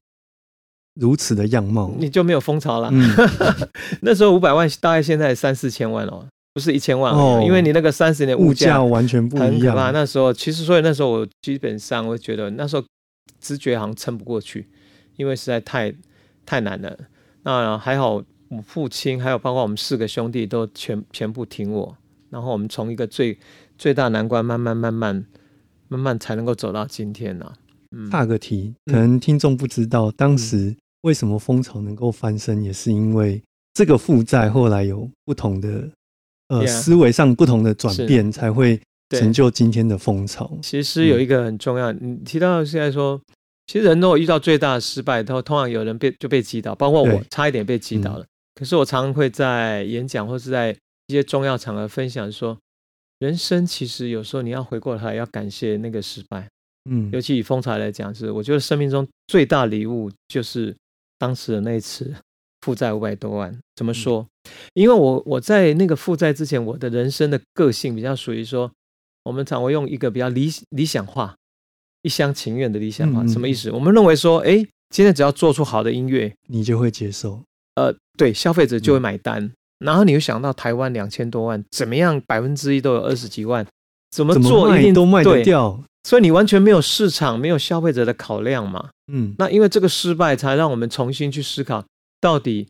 [0.96, 1.94] 如此的样貌。
[1.98, 2.92] 你就没有风潮了。
[4.02, 6.28] 那时候五百万，大概现在三四千万哦。
[6.54, 9.74] 不是一千万哦，因为你那个三十年物价完全不一样。
[9.94, 12.84] 那时候其实，所以那时候我基本上我觉得那时候
[13.40, 14.68] 直觉好像撑不过去，
[15.16, 15.96] 因为实在太
[16.46, 16.98] 太难了。
[17.44, 21.98] 那还好，我父亲还有包括我们四个兄弟都全全部挺我，
[22.32, 23.38] 然后我们从一个最
[23.78, 25.24] 最大难关慢慢慢慢
[25.90, 27.54] 慢慢才能够走到今天呢。
[28.10, 35.90] 大个题，可能听众不知道，当时为什么蜂巢能够翻身，也是因为这个负债后来有不同的。
[36.48, 38.78] 呃，思维上不同的转变，才会
[39.12, 40.52] 成就今天的风潮。
[40.62, 43.18] 其实有一个很重要，你提到现在说，
[43.68, 48.26] 其实人都有遇到最大的失败，都通常有人被就被击倒，包括我差一点被击倒了。
[48.54, 50.76] 可是我常常会在演讲或是在
[51.12, 52.58] 一些重要场合分享说，
[53.20, 56.48] 人生其实有时候你要回过来要感谢那个失败。
[56.90, 60.74] 嗯，尤其以风采来讲，是我觉得生命中最大礼物就是
[61.20, 62.16] 当时的那一次
[62.62, 63.56] 负债五百多万。
[63.76, 64.26] 怎么说？
[64.74, 68.72] 因为我我在那个负债之前，我的人生的个性比较属于说，
[69.26, 71.36] 我们常会用一个比较理理想化、
[72.04, 73.70] 一厢情愿的理想化，什么意思？
[73.72, 77.44] 我们认为说，哎，今天只要做出好的音乐，你就会接受。
[77.76, 79.52] 呃，对，消费者就会买单。
[79.82, 82.22] 然后你又想到台湾两千多万，怎么样？
[82.22, 83.66] 百分之一都有二十几万，
[84.12, 85.84] 怎么做一定都卖得掉？
[86.04, 88.90] 所以你完全没有市场，没有消费者的考量嘛？
[89.12, 91.84] 嗯，那因为这个失败，才让我们重新去思考，
[92.20, 92.68] 到底，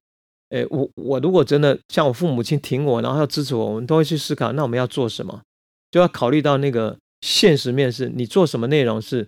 [0.50, 5.42] 诶，我我如果真的像我父母亲挺我，然后要支持我，我们都会去思考，那我们要做什么？
[5.92, 9.28] 就要考虑到那个现实面是，你做什么内容是，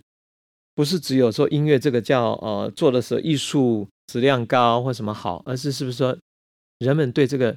[0.76, 6.18] 不是只有说音乐这个叫呃做的时候艺术质量高或什么好，而是是不是说
[6.80, 7.56] 人们对这个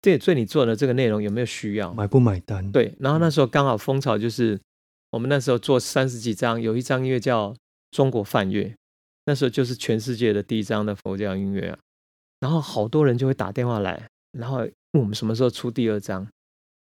[0.00, 2.70] 对对你做的这个内容有没有需要，买不买单？
[2.72, 4.60] 对，然后那时候刚好风潮就是。
[5.10, 7.50] 我们那时候做三十几张，有一张音乐叫
[7.90, 8.64] 《中国梵乐》，
[9.24, 11.78] 那时候就是全世界的第一张的佛教音乐啊。
[12.40, 16.28] 然后好多人就会打电话来，然后问我们什么时候出第二张。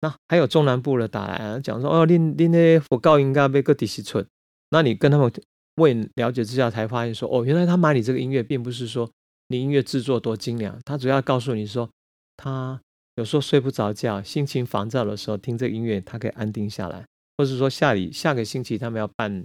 [0.00, 4.26] 那还有中南部的打来讲说：“哦，您您的佛告应该被个第十寸。”
[4.72, 5.30] 那你跟他们
[5.74, 9.10] 问了解之下，才发现说：“哦，原来他买你这个音乐，并不是说
[9.48, 11.90] 你音乐制作多精良，他主要告诉你说，
[12.38, 12.80] 他
[13.18, 17.04] 有时候睡不着觉、心情烦躁的时候，听这个音乐，他可以安定下来。”
[17.36, 19.44] 或是说下里下个星期他们要办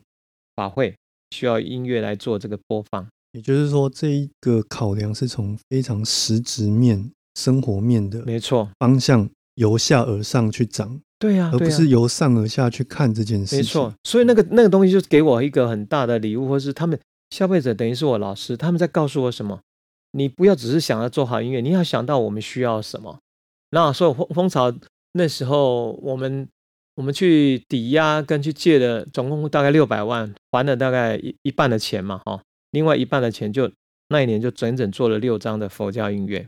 [0.56, 0.96] 法会，
[1.32, 3.08] 需要音乐来做这个播放。
[3.32, 11.02] 也就是说，这一个考量是从非常实质面、生活面的没错方向由下而上去长。
[11.18, 13.56] 对呀，而不是由上而下去看这件事。
[13.56, 17.00] 没错，所以那个那个东西就给我一个很大的礼物，或是他们
[17.32, 19.62] 消费者等于是我老师，他们在告诉我什么？
[20.12, 23.20] 你不要只是想要做好音乐，你要想到我们需要什么。
[23.74, 24.74] 那所以蜂蜂巢
[25.12, 26.48] 那时候我们。
[26.96, 33.68] 我们去抵押跟去借的，总共大概六百万，还了大概一一半的钱嘛，哈，另外一半的钱就
[34.10, 36.46] 那一年就整整做了六张的佛教音乐。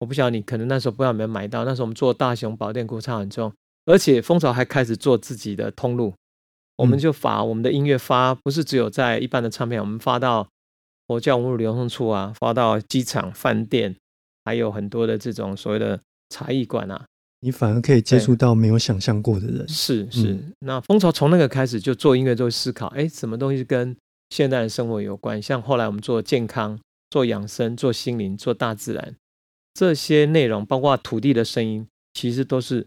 [0.00, 3.50] 我不晓得你可能那时候不知道有没有买到，那时候我们做大雄宝殿古唱很重，
[3.86, 6.12] 而且蜂巢还开始做自己的通路，
[6.76, 10.46] 我们就发我们的音乐发，不是只有在一般的唱片，我们发到
[11.06, 13.96] 佛教文物流通处啊，发到机场、饭店，
[14.44, 15.98] 还有很多的这种所谓的
[16.28, 17.04] 茶艺馆啊。
[17.40, 19.68] 你反而可以接触到没有想象过的人。
[19.68, 23.96] 是是，那蜂巢从那个开始就做音乐，就会思考，哎，什么东西跟
[24.30, 25.40] 现代的生活有关？
[25.40, 26.76] 像后来我们做健康、
[27.10, 29.14] 做养生、做心灵、做大自然
[29.72, 32.84] 这些内容，包括土地的声音，其实都是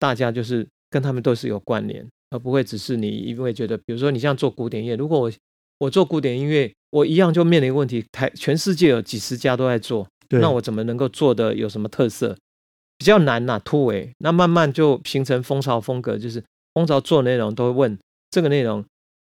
[0.00, 5.32] 大家就是跟他们都是有关联，而不会只是你因为觉得，比如说你像做古典音乐，如果我
[5.78, 12.36] 我做古典音乐，我一样就面临问题，台全世界有几十家都在做，那我怎么能够做的有什么特色？
[13.02, 16.40] 比较难呐，突围，那慢慢就形成蜂巢风格，就是
[16.72, 17.98] 蜂巢做内容都会问
[18.30, 18.84] 这个内容，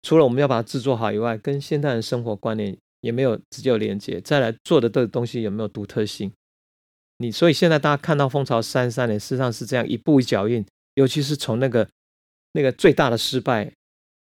[0.03, 6.31] 除了我们要把它制作好以外，跟现代人生活观念也没有直接有连接，再来做的这个东西有没有独特性？
[7.17, 11.85] 你所以现在大家看到蜂巢三三年，事实上是这样一步一脚印，尤其是从那个
[12.53, 13.69] 那个最大的失败，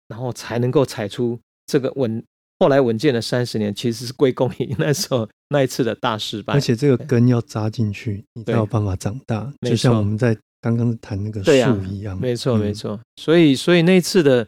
[0.07, 2.23] 然后才能够踩出这个稳。
[2.59, 6.53] 后来稳健了三十年，其实是归功于那时候那一次的大失败。
[6.53, 9.51] 而且这个根要扎进去，你才有办法长大。
[9.61, 12.19] 就像我们在刚刚谈那个树一样。
[12.19, 12.99] 没错，没错。
[13.17, 14.47] 所以，所以那次的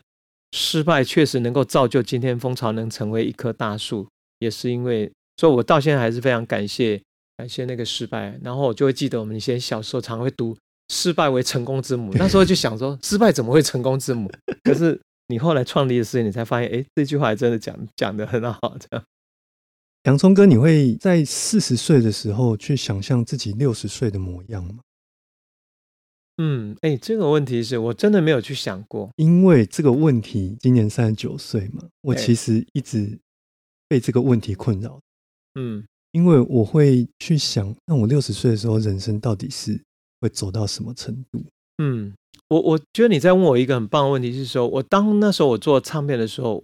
[0.51, 4.07] 失败确实能够造就今天蜂巢能成为一棵大树，
[4.39, 7.01] 也是因为，所以我到现在还是非常感谢，
[7.37, 8.39] 感谢那个失败。
[8.41, 10.55] 然后我就会记得我们以前小时候常会读
[10.93, 14.31] “失败为成功之母”， 那时候就想说，失败怎么会成功之母？
[14.63, 14.99] 可是。
[15.29, 18.59] 你后来创立的事情，你才发现，哎，这句话真的讲讲的很好。
[18.77, 19.03] 这样，
[20.03, 24.79] 洋葱哥，你会在四十岁的时候去想象自己六十岁的模样吗？
[26.37, 33.17] 嗯，哎，这个问题是我真的没有去想过，因为这个问题，今年三十九岁嘛，我其实一直
[33.87, 34.99] 被这个问题困扰。
[35.55, 39.79] 嗯，因为我会去想，那我六十岁的时候，人生到底是
[40.19, 41.43] 会走到什么程度？
[41.77, 42.13] 嗯。
[42.49, 46.63] 我我觉得你在问我一个很棒的问题，是说我当那时候我做唱片的时候，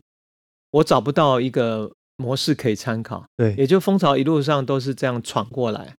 [0.71, 3.25] 我找不到一个模式可以参考。
[3.35, 5.95] 对，也就蜂巢一路上都是这样闯过来。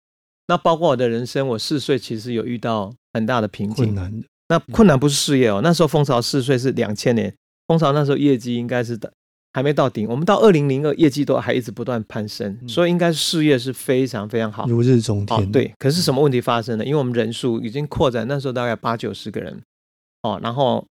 [0.47, 3.87] 那包括我的人生，我四岁其实有遇到很大的瓶颈。
[3.87, 4.27] 困难的。
[4.49, 7.35] 那困难不是事业哦，那时候蜂巢四岁是两千年，
[7.67, 9.13] 蜂巢那时候业绩应该是的。
[9.53, 15.51] 还没到顶，我们到二零零二业绩都还一直不断攀升，所以应该事业是非常非常好，如日中天。
[15.51, 16.85] 对，可是什么问题发生了？
[16.85, 19.61] 因为我们人数已经扩展，那时候大概八九十个人，
[20.23, 20.87] 哦，然后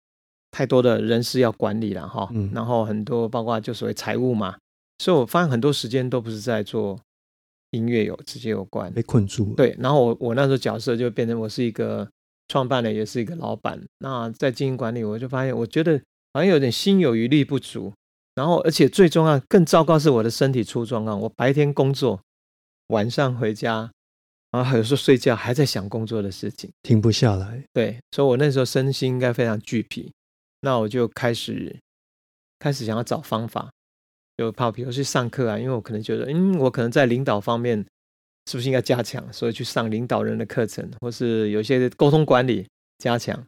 [0.52, 4.54] 太多的人事要管理了哈，然后很多包括就所谓财务嘛，
[4.98, 6.98] 所以我发现很多时间都不是在做
[7.70, 9.54] 音乐有直接有关，被困住了。
[9.56, 12.08] 对，然后我我那时候角色就变成我是一个
[12.48, 13.82] 创办人，也是一个老板。
[13.98, 16.00] 那在经营管理，我就发现我觉得
[16.32, 17.92] 好像有点心有余力不足。
[18.36, 21.20] 然后而且最重要、更糟糕是我的身体出状况。
[21.20, 22.20] 我白天工作，
[22.88, 23.90] 晚上回家，
[24.50, 27.64] 然后有时候睡觉还在想工作的事情，停不下来。
[27.72, 30.12] 对，所以我那时候身心应该非常俱疲。
[30.62, 31.78] 那我就开始
[32.58, 33.70] 开始想要找方法。
[34.36, 37.78] 就怕，比如去上课啊，因为我可能觉得，嗯，我可能在领导方面
[38.50, 42.66] 是不是应该加强，所以去上领导人的课程，或是有些沟通管理
[42.98, 43.44] 加强，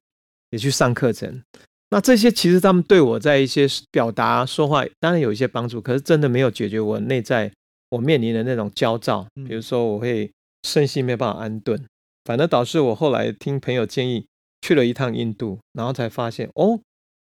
[0.51, 1.43] 也去上课程。
[1.91, 7.53] 那这些其实他们对我在一些表达说话，当然有一些帮助，可是真的没有解决我内在
[7.91, 9.26] 我面临的那种焦躁。
[9.47, 10.30] 比如说，我会
[10.64, 11.80] 身心没办法安顿，
[12.24, 14.26] 反而导致我后来听朋友建议
[14.62, 16.80] 去了一趟印度，然后才发现，哦，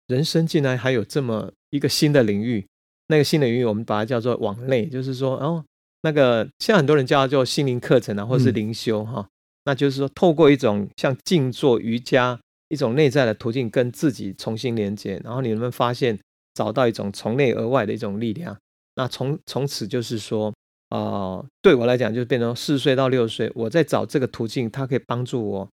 [0.08, 2.68] 人生竟然还有这么一个新的领域。
[3.12, 5.62] 那个新的领域，我们把它叫做往内，就是说，哦，
[6.04, 9.28] 那个现在很多人叫它做心灵课程啊，或是灵修哈，
[9.66, 12.40] 那就是说，透过一种像静坐、瑜伽
[12.70, 16.18] 一种内在的途径，跟自己重新连接，然后你们发现
[16.54, 18.58] 找到一种从内而外的一种力量，
[18.96, 20.54] 那从从此就是说，
[20.92, 25.70] 呃，对我来讲，就变成四岁到六岁，我在找这个途径，它可以帮助我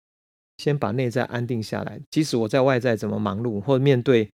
[0.56, 4.30] 先把内在安定下来，即使我在外在怎么忙碌，或面对，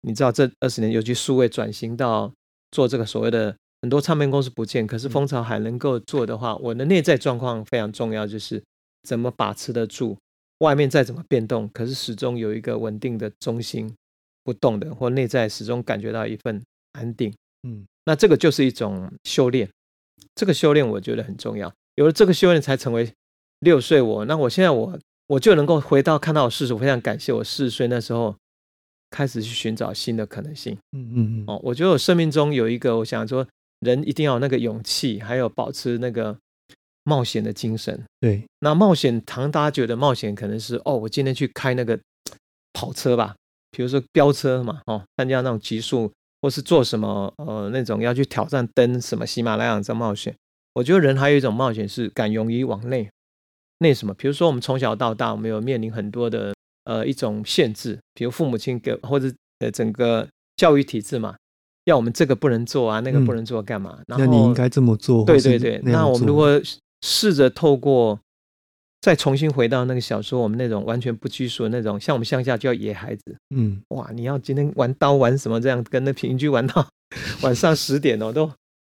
[0.00, 2.32] 你知道，这二十年尤其数位转型到。
[2.76, 8.62] 做这个所谓的很多唱片公司不见，可是蜂巢还能够做的话，我的内在状况非常重要，就是
[9.02, 10.14] 怎么把持得住
[10.58, 13.90] 外面再怎么变动，可是始终有一个稳定的中心
[14.44, 16.62] 不动的，或内在始终感觉到一份
[16.92, 17.32] 安定。
[17.66, 19.66] 嗯，那这个就是一种修炼，
[20.34, 21.72] 这个修炼我觉得很重要。
[21.94, 23.10] 有了这个修炼，才成为
[23.60, 24.26] 六岁我。
[24.26, 24.98] 那我现在我
[25.28, 28.36] 我就能够回到看到我四十，我非常感谢我四十岁那时候。
[29.16, 30.76] 开始去寻找新的可能性。
[30.92, 31.44] 嗯嗯嗯。
[31.46, 33.46] 哦，我觉得我生命中有一个，我想说，
[33.80, 36.36] 人一定要有那个勇气，还有保持那个
[37.02, 38.04] 冒险的精神。
[38.20, 38.44] 对。
[38.60, 41.98] 那冒险，唐大家觉得冒险可能是哦，我今天去开那个
[42.74, 43.34] 跑车吧，
[43.70, 46.12] 比如说飙车嘛，哦，参加那种极速，
[46.42, 50.34] 或是做什么呃那种要去挑战登什么喜马拉雅这冒险。
[50.74, 53.08] 我觉得人还有一种冒险是敢勇于往内，
[53.78, 56.54] 那什么，比如说我们从小到大，我们有面临很多的。
[56.86, 60.26] 呃，一种限制，比如父母亲给或者呃整个
[60.56, 61.34] 教育体制嘛，
[61.84, 63.98] 要我们这个不能做啊，那个不能做，干嘛？
[64.06, 65.24] 那你应该这么做。
[65.24, 66.60] 对对对，那我们如果
[67.02, 68.18] 试着透过
[69.02, 76.86] 再重新回到那个小时候，我们那种完全不拘束的那种，像我们乡下叫野孩子，嗯，哇，你要今天玩刀玩什么这样，跟那邻居玩到
[77.42, 78.50] 晚上十点哦，都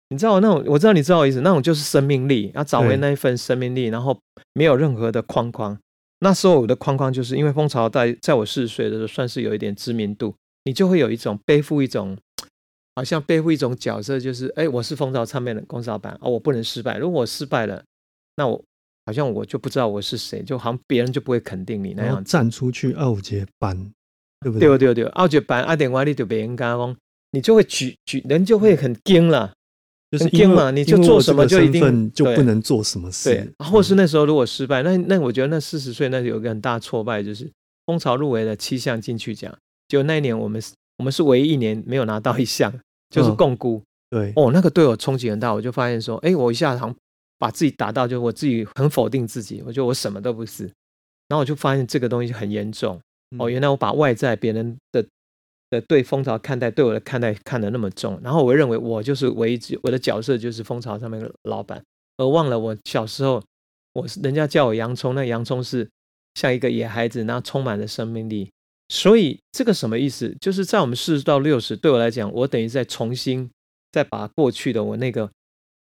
[0.10, 4.18] 你知道那种，我知道你知道我意思，那种就是生命力，要找回那一份生命力，然后
[4.54, 5.78] 没有任何的框框。
[6.26, 12.18] 那时候我的框框就是因为蜂巢在在我四十岁的时候算是有一点知名度，你就会有一种背负一种，
[12.96, 16.98] 好像背负一种角色，就是哎，我是蜂巢唱片的公司老板哦，我不能失败。
[16.98, 17.84] 如果我失败了，
[18.38, 18.60] 那我
[19.06, 23.78] 好像我就不知道我是谁，就好像别人就不会肯定你那样站出去二节班，
[24.40, 24.68] 对不对？
[24.68, 26.98] 对对对，二节班二点外力就别人讲，
[27.34, 29.54] 你就会举举人就会很惊了。
[30.18, 33.30] 就是因嘛，你就做什么就一定就不能做什么事。
[33.30, 37.52] 对，或是那时候如果失败，那那我觉得那四十岁那有一个很大挫败，就是
[37.86, 39.56] 蜂巢入围了七项进去奖，
[39.88, 40.62] 就那一年我们
[40.98, 42.74] 我们是唯一一年没有拿到一项，
[43.10, 43.82] 就是共估。
[44.10, 46.96] 对，哦，那个对我冲击很大，我就发现说，哎，我一下好像
[47.38, 50.64] 把自己打到，就我自己很否定自己，我觉得我什么都不是，
[51.28, 53.00] 然后我就发现这个东西很严重。
[53.40, 55.06] 哦，原来我把外在别人的。
[55.82, 61.84] 对蜂巢看待，对我的看待看得那么重，然后我认为我就是唯一，我的角色就是蜂巢上面的老板，
[62.18, 63.42] 而忘了我小时候，
[63.94, 65.90] 我是人家叫我洋葱，那洋葱是
[66.36, 68.50] 像一个野孩子，那充满了生命力。
[68.90, 70.36] 所以这个什么意思？
[70.40, 73.50] 就是在我们四十到六十，对我来讲，我等于在重新
[73.92, 75.30] 再把过去的我那个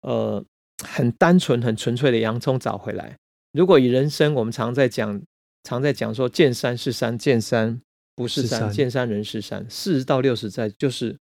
[0.02, 0.44] 呃
[0.84, 3.16] 很单纯、很纯粹的洋葱找回来。
[3.54, 5.22] 如果以人生，我们常在讲，
[5.64, 7.80] 常在讲说见山是山，见山。
[8.18, 9.64] 不是山，见山人是山。
[9.70, 11.16] 四十到六十在就是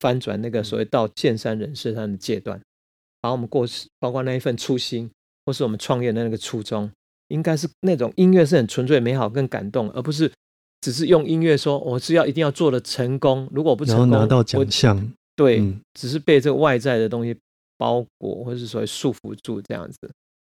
[0.00, 2.60] 翻转那个所谓到见山人是山的阶段，
[3.22, 5.10] 把我们过去，包括那一份初心，
[5.46, 6.90] 或是我们创业的那个初衷，
[7.28, 10.30] 应该是那种音乐是很纯粹、美好、更感动，而不是
[10.82, 13.48] 只是用音乐说我是要一定要做的成功。
[13.50, 17.34] 如果不成功，拿到奖项，对，只是被这个外在的东西
[17.78, 19.98] 包裹，或是所谓束缚住这样子。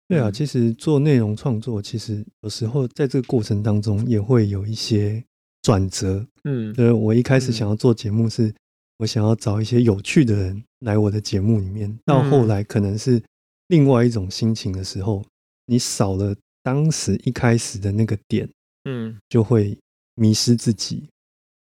[0.08, 5.22] 对啊，其实做内容创作，其实有时候在这个过程当中也会有一些。
[5.68, 8.56] 转折，嗯，呃，我一开始想要做节目，是
[9.00, 11.94] 我想要找一些有趣的人来我的节目里面。
[12.06, 13.22] 到后来可能是
[13.68, 15.26] 另外一种心情的时候，
[15.66, 18.50] 你少了当时一开始的那个点，
[18.86, 19.78] 嗯，就会
[20.16, 21.10] 迷失自己。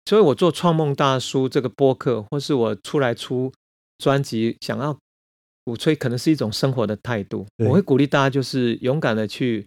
[0.09, 3.49] 所以我做《创梦大叔》这个播客，或是我出来出
[3.99, 4.99] 专辑，想要
[5.63, 7.47] 鼓吹，可能是一种生活的态度。
[7.59, 9.65] 我会鼓励大家，就是勇敢的去，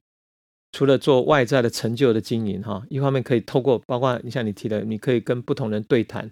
[0.72, 6.30] 除了做外在的成就的经营哈，一方面可以透过，包括你像你提的，你可以跟不同人对谈，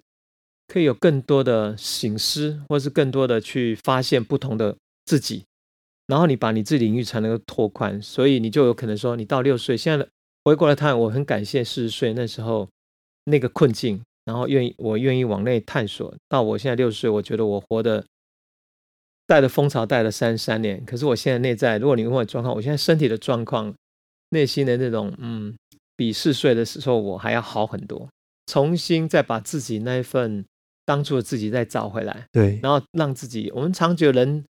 [0.68, 5.45] 可以有更多的醒思，或是更多的去发现不同的自己，
[6.07, 10.07] 然后你把你自己领域才能够拓宽，所以你就有可能说，你到六岁，现在
[10.45, 12.68] 回过来看，我很感谢四十岁那时候
[13.24, 18.05] 那个困境，然后愿意我愿意往内探索，到我现在六十岁，我觉得我活的。
[19.28, 20.84] 带的风潮，带了三十三年。
[20.84, 23.74] 可是我现在内在，如果你问我状况，我现在身体的状况，
[24.31, 25.55] 内心的那种，嗯，
[25.97, 28.09] 比四岁的时候我还要好很多。
[28.47, 30.45] 重新再把自己那一份
[30.85, 34.45] 当初的自己再找回来，对，然后让自己，我们长久人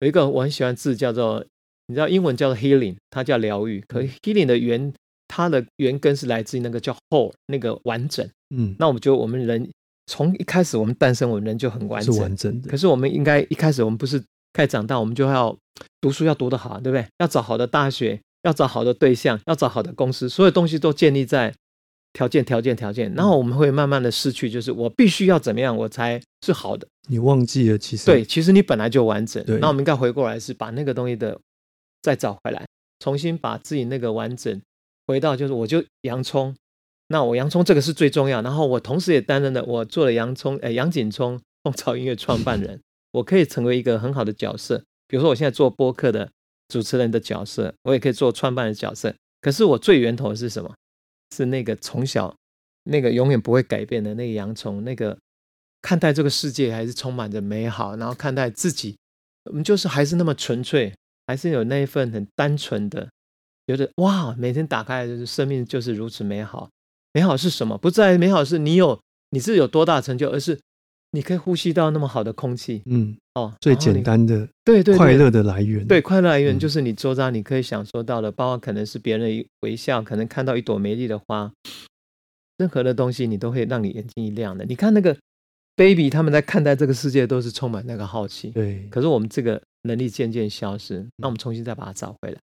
[0.00, 1.44] 有一个我很喜欢字叫做，
[1.86, 3.82] 你知道英文叫做 healing，它叫疗愈。
[3.88, 4.92] 可 healing 的原
[5.28, 8.28] 它的原根是来自于那个叫 whole，那个完整。
[8.54, 9.68] 嗯，那我们觉得我们人。
[10.08, 12.14] 从一开始我们诞生，我们人就很完整。
[12.14, 12.70] 是完整的。
[12.70, 15.52] 可是我们应该一开始我们不是开始长大，我们就要
[16.00, 17.04] 读书要读得好，对不对？
[17.18, 21.52] 要找好的大学，要找好的对象，要找好的公司，所有东西都建立在
[22.12, 23.12] 条件、条件、条件。
[23.14, 26.86] 然后我们会慢慢的失去，就是我必须要怎么样，我才是好的。
[27.08, 29.44] 你忘记了，其实对，其实你本来就完整。
[29.60, 31.36] 那我们应该回过来，是把那个东西的
[32.02, 32.64] 再找回来，
[33.00, 34.62] 重新把自己那个完整
[35.08, 36.54] 回到，就是我就洋葱。
[37.08, 42.80] 那我洋葱这个是最重要，然后我同时也担任了我做了洋葱，呃，杨锦聪风潮音乐创办人，
[43.12, 44.84] 我可以成为一个很好的角色。
[45.08, 46.28] 比如说我现在做播客的
[46.68, 49.14] 主持人的角色，我也可以做创办的角色。
[49.40, 50.74] 可是我最源头是什么？
[51.34, 52.34] 是那个从小
[52.84, 55.16] 那个永远不会改变的那个洋葱，那个
[55.82, 58.96] 看待这个世界还是充满着美好，然后看待自己，
[59.44, 60.94] 我们就是还是那么纯粹，
[61.26, 63.08] 还是有那一份很单纯的，
[63.66, 66.70] 觉得哇，每天打开就是生命就是如此美好。
[67.12, 67.78] 美好是什么？
[67.78, 69.00] 不在美好是你有
[69.30, 70.60] 你是有多大成就，而是
[71.12, 72.82] 你可以呼吸到那么好的空气。
[72.86, 81.50] 嗯，哦，最简单的对对快乐的来源，对快乐来源就是你周遭你可以享受到的，包括可能是别人微笑，可能看到一朵美丽的花，
[82.58, 84.64] 任何的东西你都会让你眼睛一亮的。
[84.64, 85.16] 你看那个
[85.74, 88.50] baby 他们在看待这个世界都是充满那个好奇。
[88.50, 92.38] 对，可是我们这个能力渐渐消失，那我们重新再把它找回来。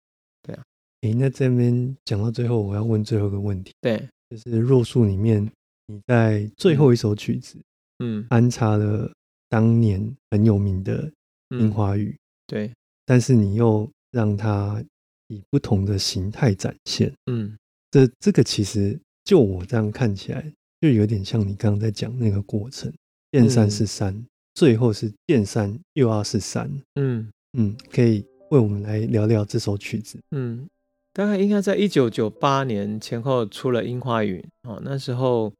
[0.43, 0.63] 对啊，
[1.03, 3.73] 诶，那这边讲到最后，我要问最后一个问题。
[3.81, 4.03] 对。
[4.31, 5.43] 就是若树里面，
[5.87, 7.57] 你在最后一首曲子，
[7.99, 9.12] 嗯，安插了
[9.49, 11.11] 当年很有名的
[11.59, 12.11] 《樱花雨》，
[12.46, 12.72] 对，
[13.07, 14.82] 但是你又让它
[15.28, 17.57] 以不同的形态展现，嗯，
[17.90, 22.92] 这这个其实就我这样看起来，就有点像你刚刚在讲那个过程，
[23.32, 24.24] 见山是山，
[24.55, 27.30] 最后是见山又要是山，嗯。
[27.55, 30.68] 嗯，可以为我们来聊聊这首曲子，嗯。
[31.14, 35.53] 大概应该在一九九八年前后出了《樱花雨》哦，那时候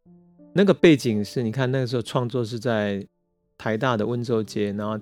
[0.53, 3.07] 那个背景是你看那个时候创作是在
[3.57, 4.99] 台大的温州街，然后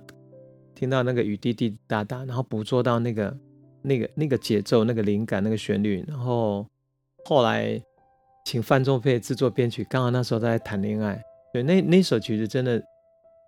[0.75, 3.37] 听到那个雨滴滴答答，然后捕捉到那个
[3.81, 6.65] 那个那个节奏、那个灵感、那个旋律，然后
[7.25, 7.81] 后来
[8.45, 11.21] 请范仲飞制作编曲，刚好那时候在谈恋爱，
[11.53, 12.81] 对，那那首曲子真的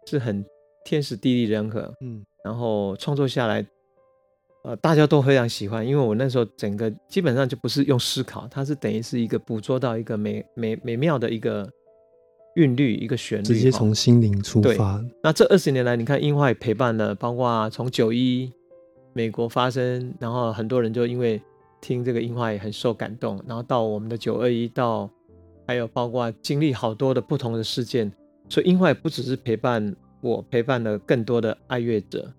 [0.07, 0.43] 是很
[0.83, 3.65] 天时地利人和，嗯，然后创作下来。
[4.61, 11.67] 呃，大家都非常喜欢，因为我那时候整个基本上就不是用思考，它是等于是一个捕捉到一个美美美妙的一个
[12.55, 15.03] 韵律，一个旋律，直接从心灵出发。
[15.23, 18.51] 那这二十年来，你看樱花也陪伴了，包括从九一
[19.13, 21.41] 美国发生，然后很多人就因为
[21.81, 25.09] 听这个樱花也很受感动，然后到我们的九二一，到
[25.67, 28.11] 还有包括经历好多的不同的事件，
[28.49, 32.31] 所以樱花也不只是陪伴我，陪伴了更多的爱乐者。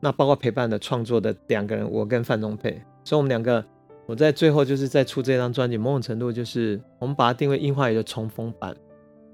[0.00, 2.72] 那包括陪伴了创作的两个人，我跟范仲佩，
[3.04, 3.64] 所以我们两个，
[4.04, 8.76] 我在最后就是在出这张专辑，某种程度就是我们把它定位樱花雨的重逢版，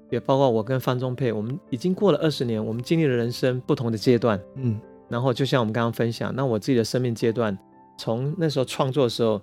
[0.09, 7.57] 也包括我跟方中佩，我们已经过了二十年，我们经历了人生不同的阶段，嗯，然后就像我们刚刚分享，那我自己的生命阶段，
[7.97, 9.41] 从那时候创作的时候，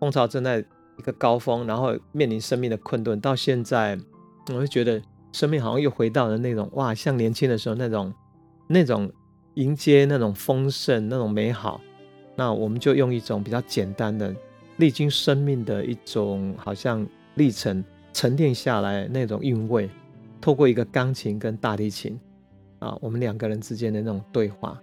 [0.00, 0.58] 风潮正在
[0.98, 3.98] 一个高峰，然后面临生命的困顿，到现在，
[4.48, 5.00] 我会觉得
[5.32, 8.12] 生命好像又回到了那种哇，像年轻的时候那种
[8.66, 9.10] 那种。
[9.54, 11.80] 迎接那种丰盛、那种美好，
[12.36, 14.32] 那我们就用一种比较简单的、
[14.76, 17.04] 历经生命的一种好像
[17.34, 19.90] 历程沉淀下来那种韵味，
[20.40, 22.18] 透过一个钢琴跟大提琴
[22.78, 24.80] 啊，我们两个人之间的那种对话，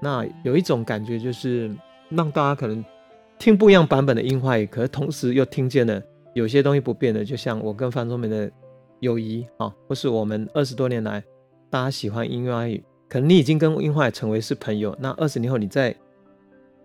[0.00, 1.70] 那有一种感觉就是
[2.08, 2.84] 让大家可能
[3.38, 6.02] 听不一样版本的音花雨，可是同时又听见了
[6.34, 8.50] 有些东西不变的，就像我跟范仲明的
[9.00, 11.22] 友谊啊，或是我们二十多年来
[11.70, 12.82] 大家喜欢音乐语。
[13.08, 15.94] 可能你已经跟樱花成为是朋友，那二十年后你在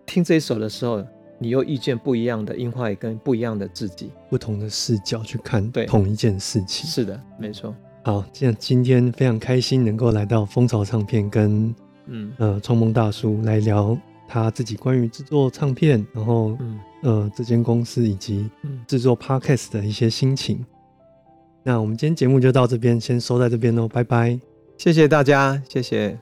[0.04, 1.02] 听这一首的时候，
[1.38, 6.86] 你又遇见不一样的樱花，跟不一样的自己，不同的视角去看对同一件事情。
[6.86, 7.74] 是的，没错。
[8.08, 11.74] 好，这样今天非常开心能够来到蜂巢唱片跟
[12.06, 13.94] 嗯呃创梦大叔来聊
[14.26, 18.48] 他自己关于制作唱片，然后嗯呃这间公司以及
[18.86, 20.64] 制作 podcast 的一些心情。
[21.62, 24.40] 那我们今天节目就到这边，先收在这边喽，拜拜，
[24.78, 26.18] 谢谢大家，谢谢。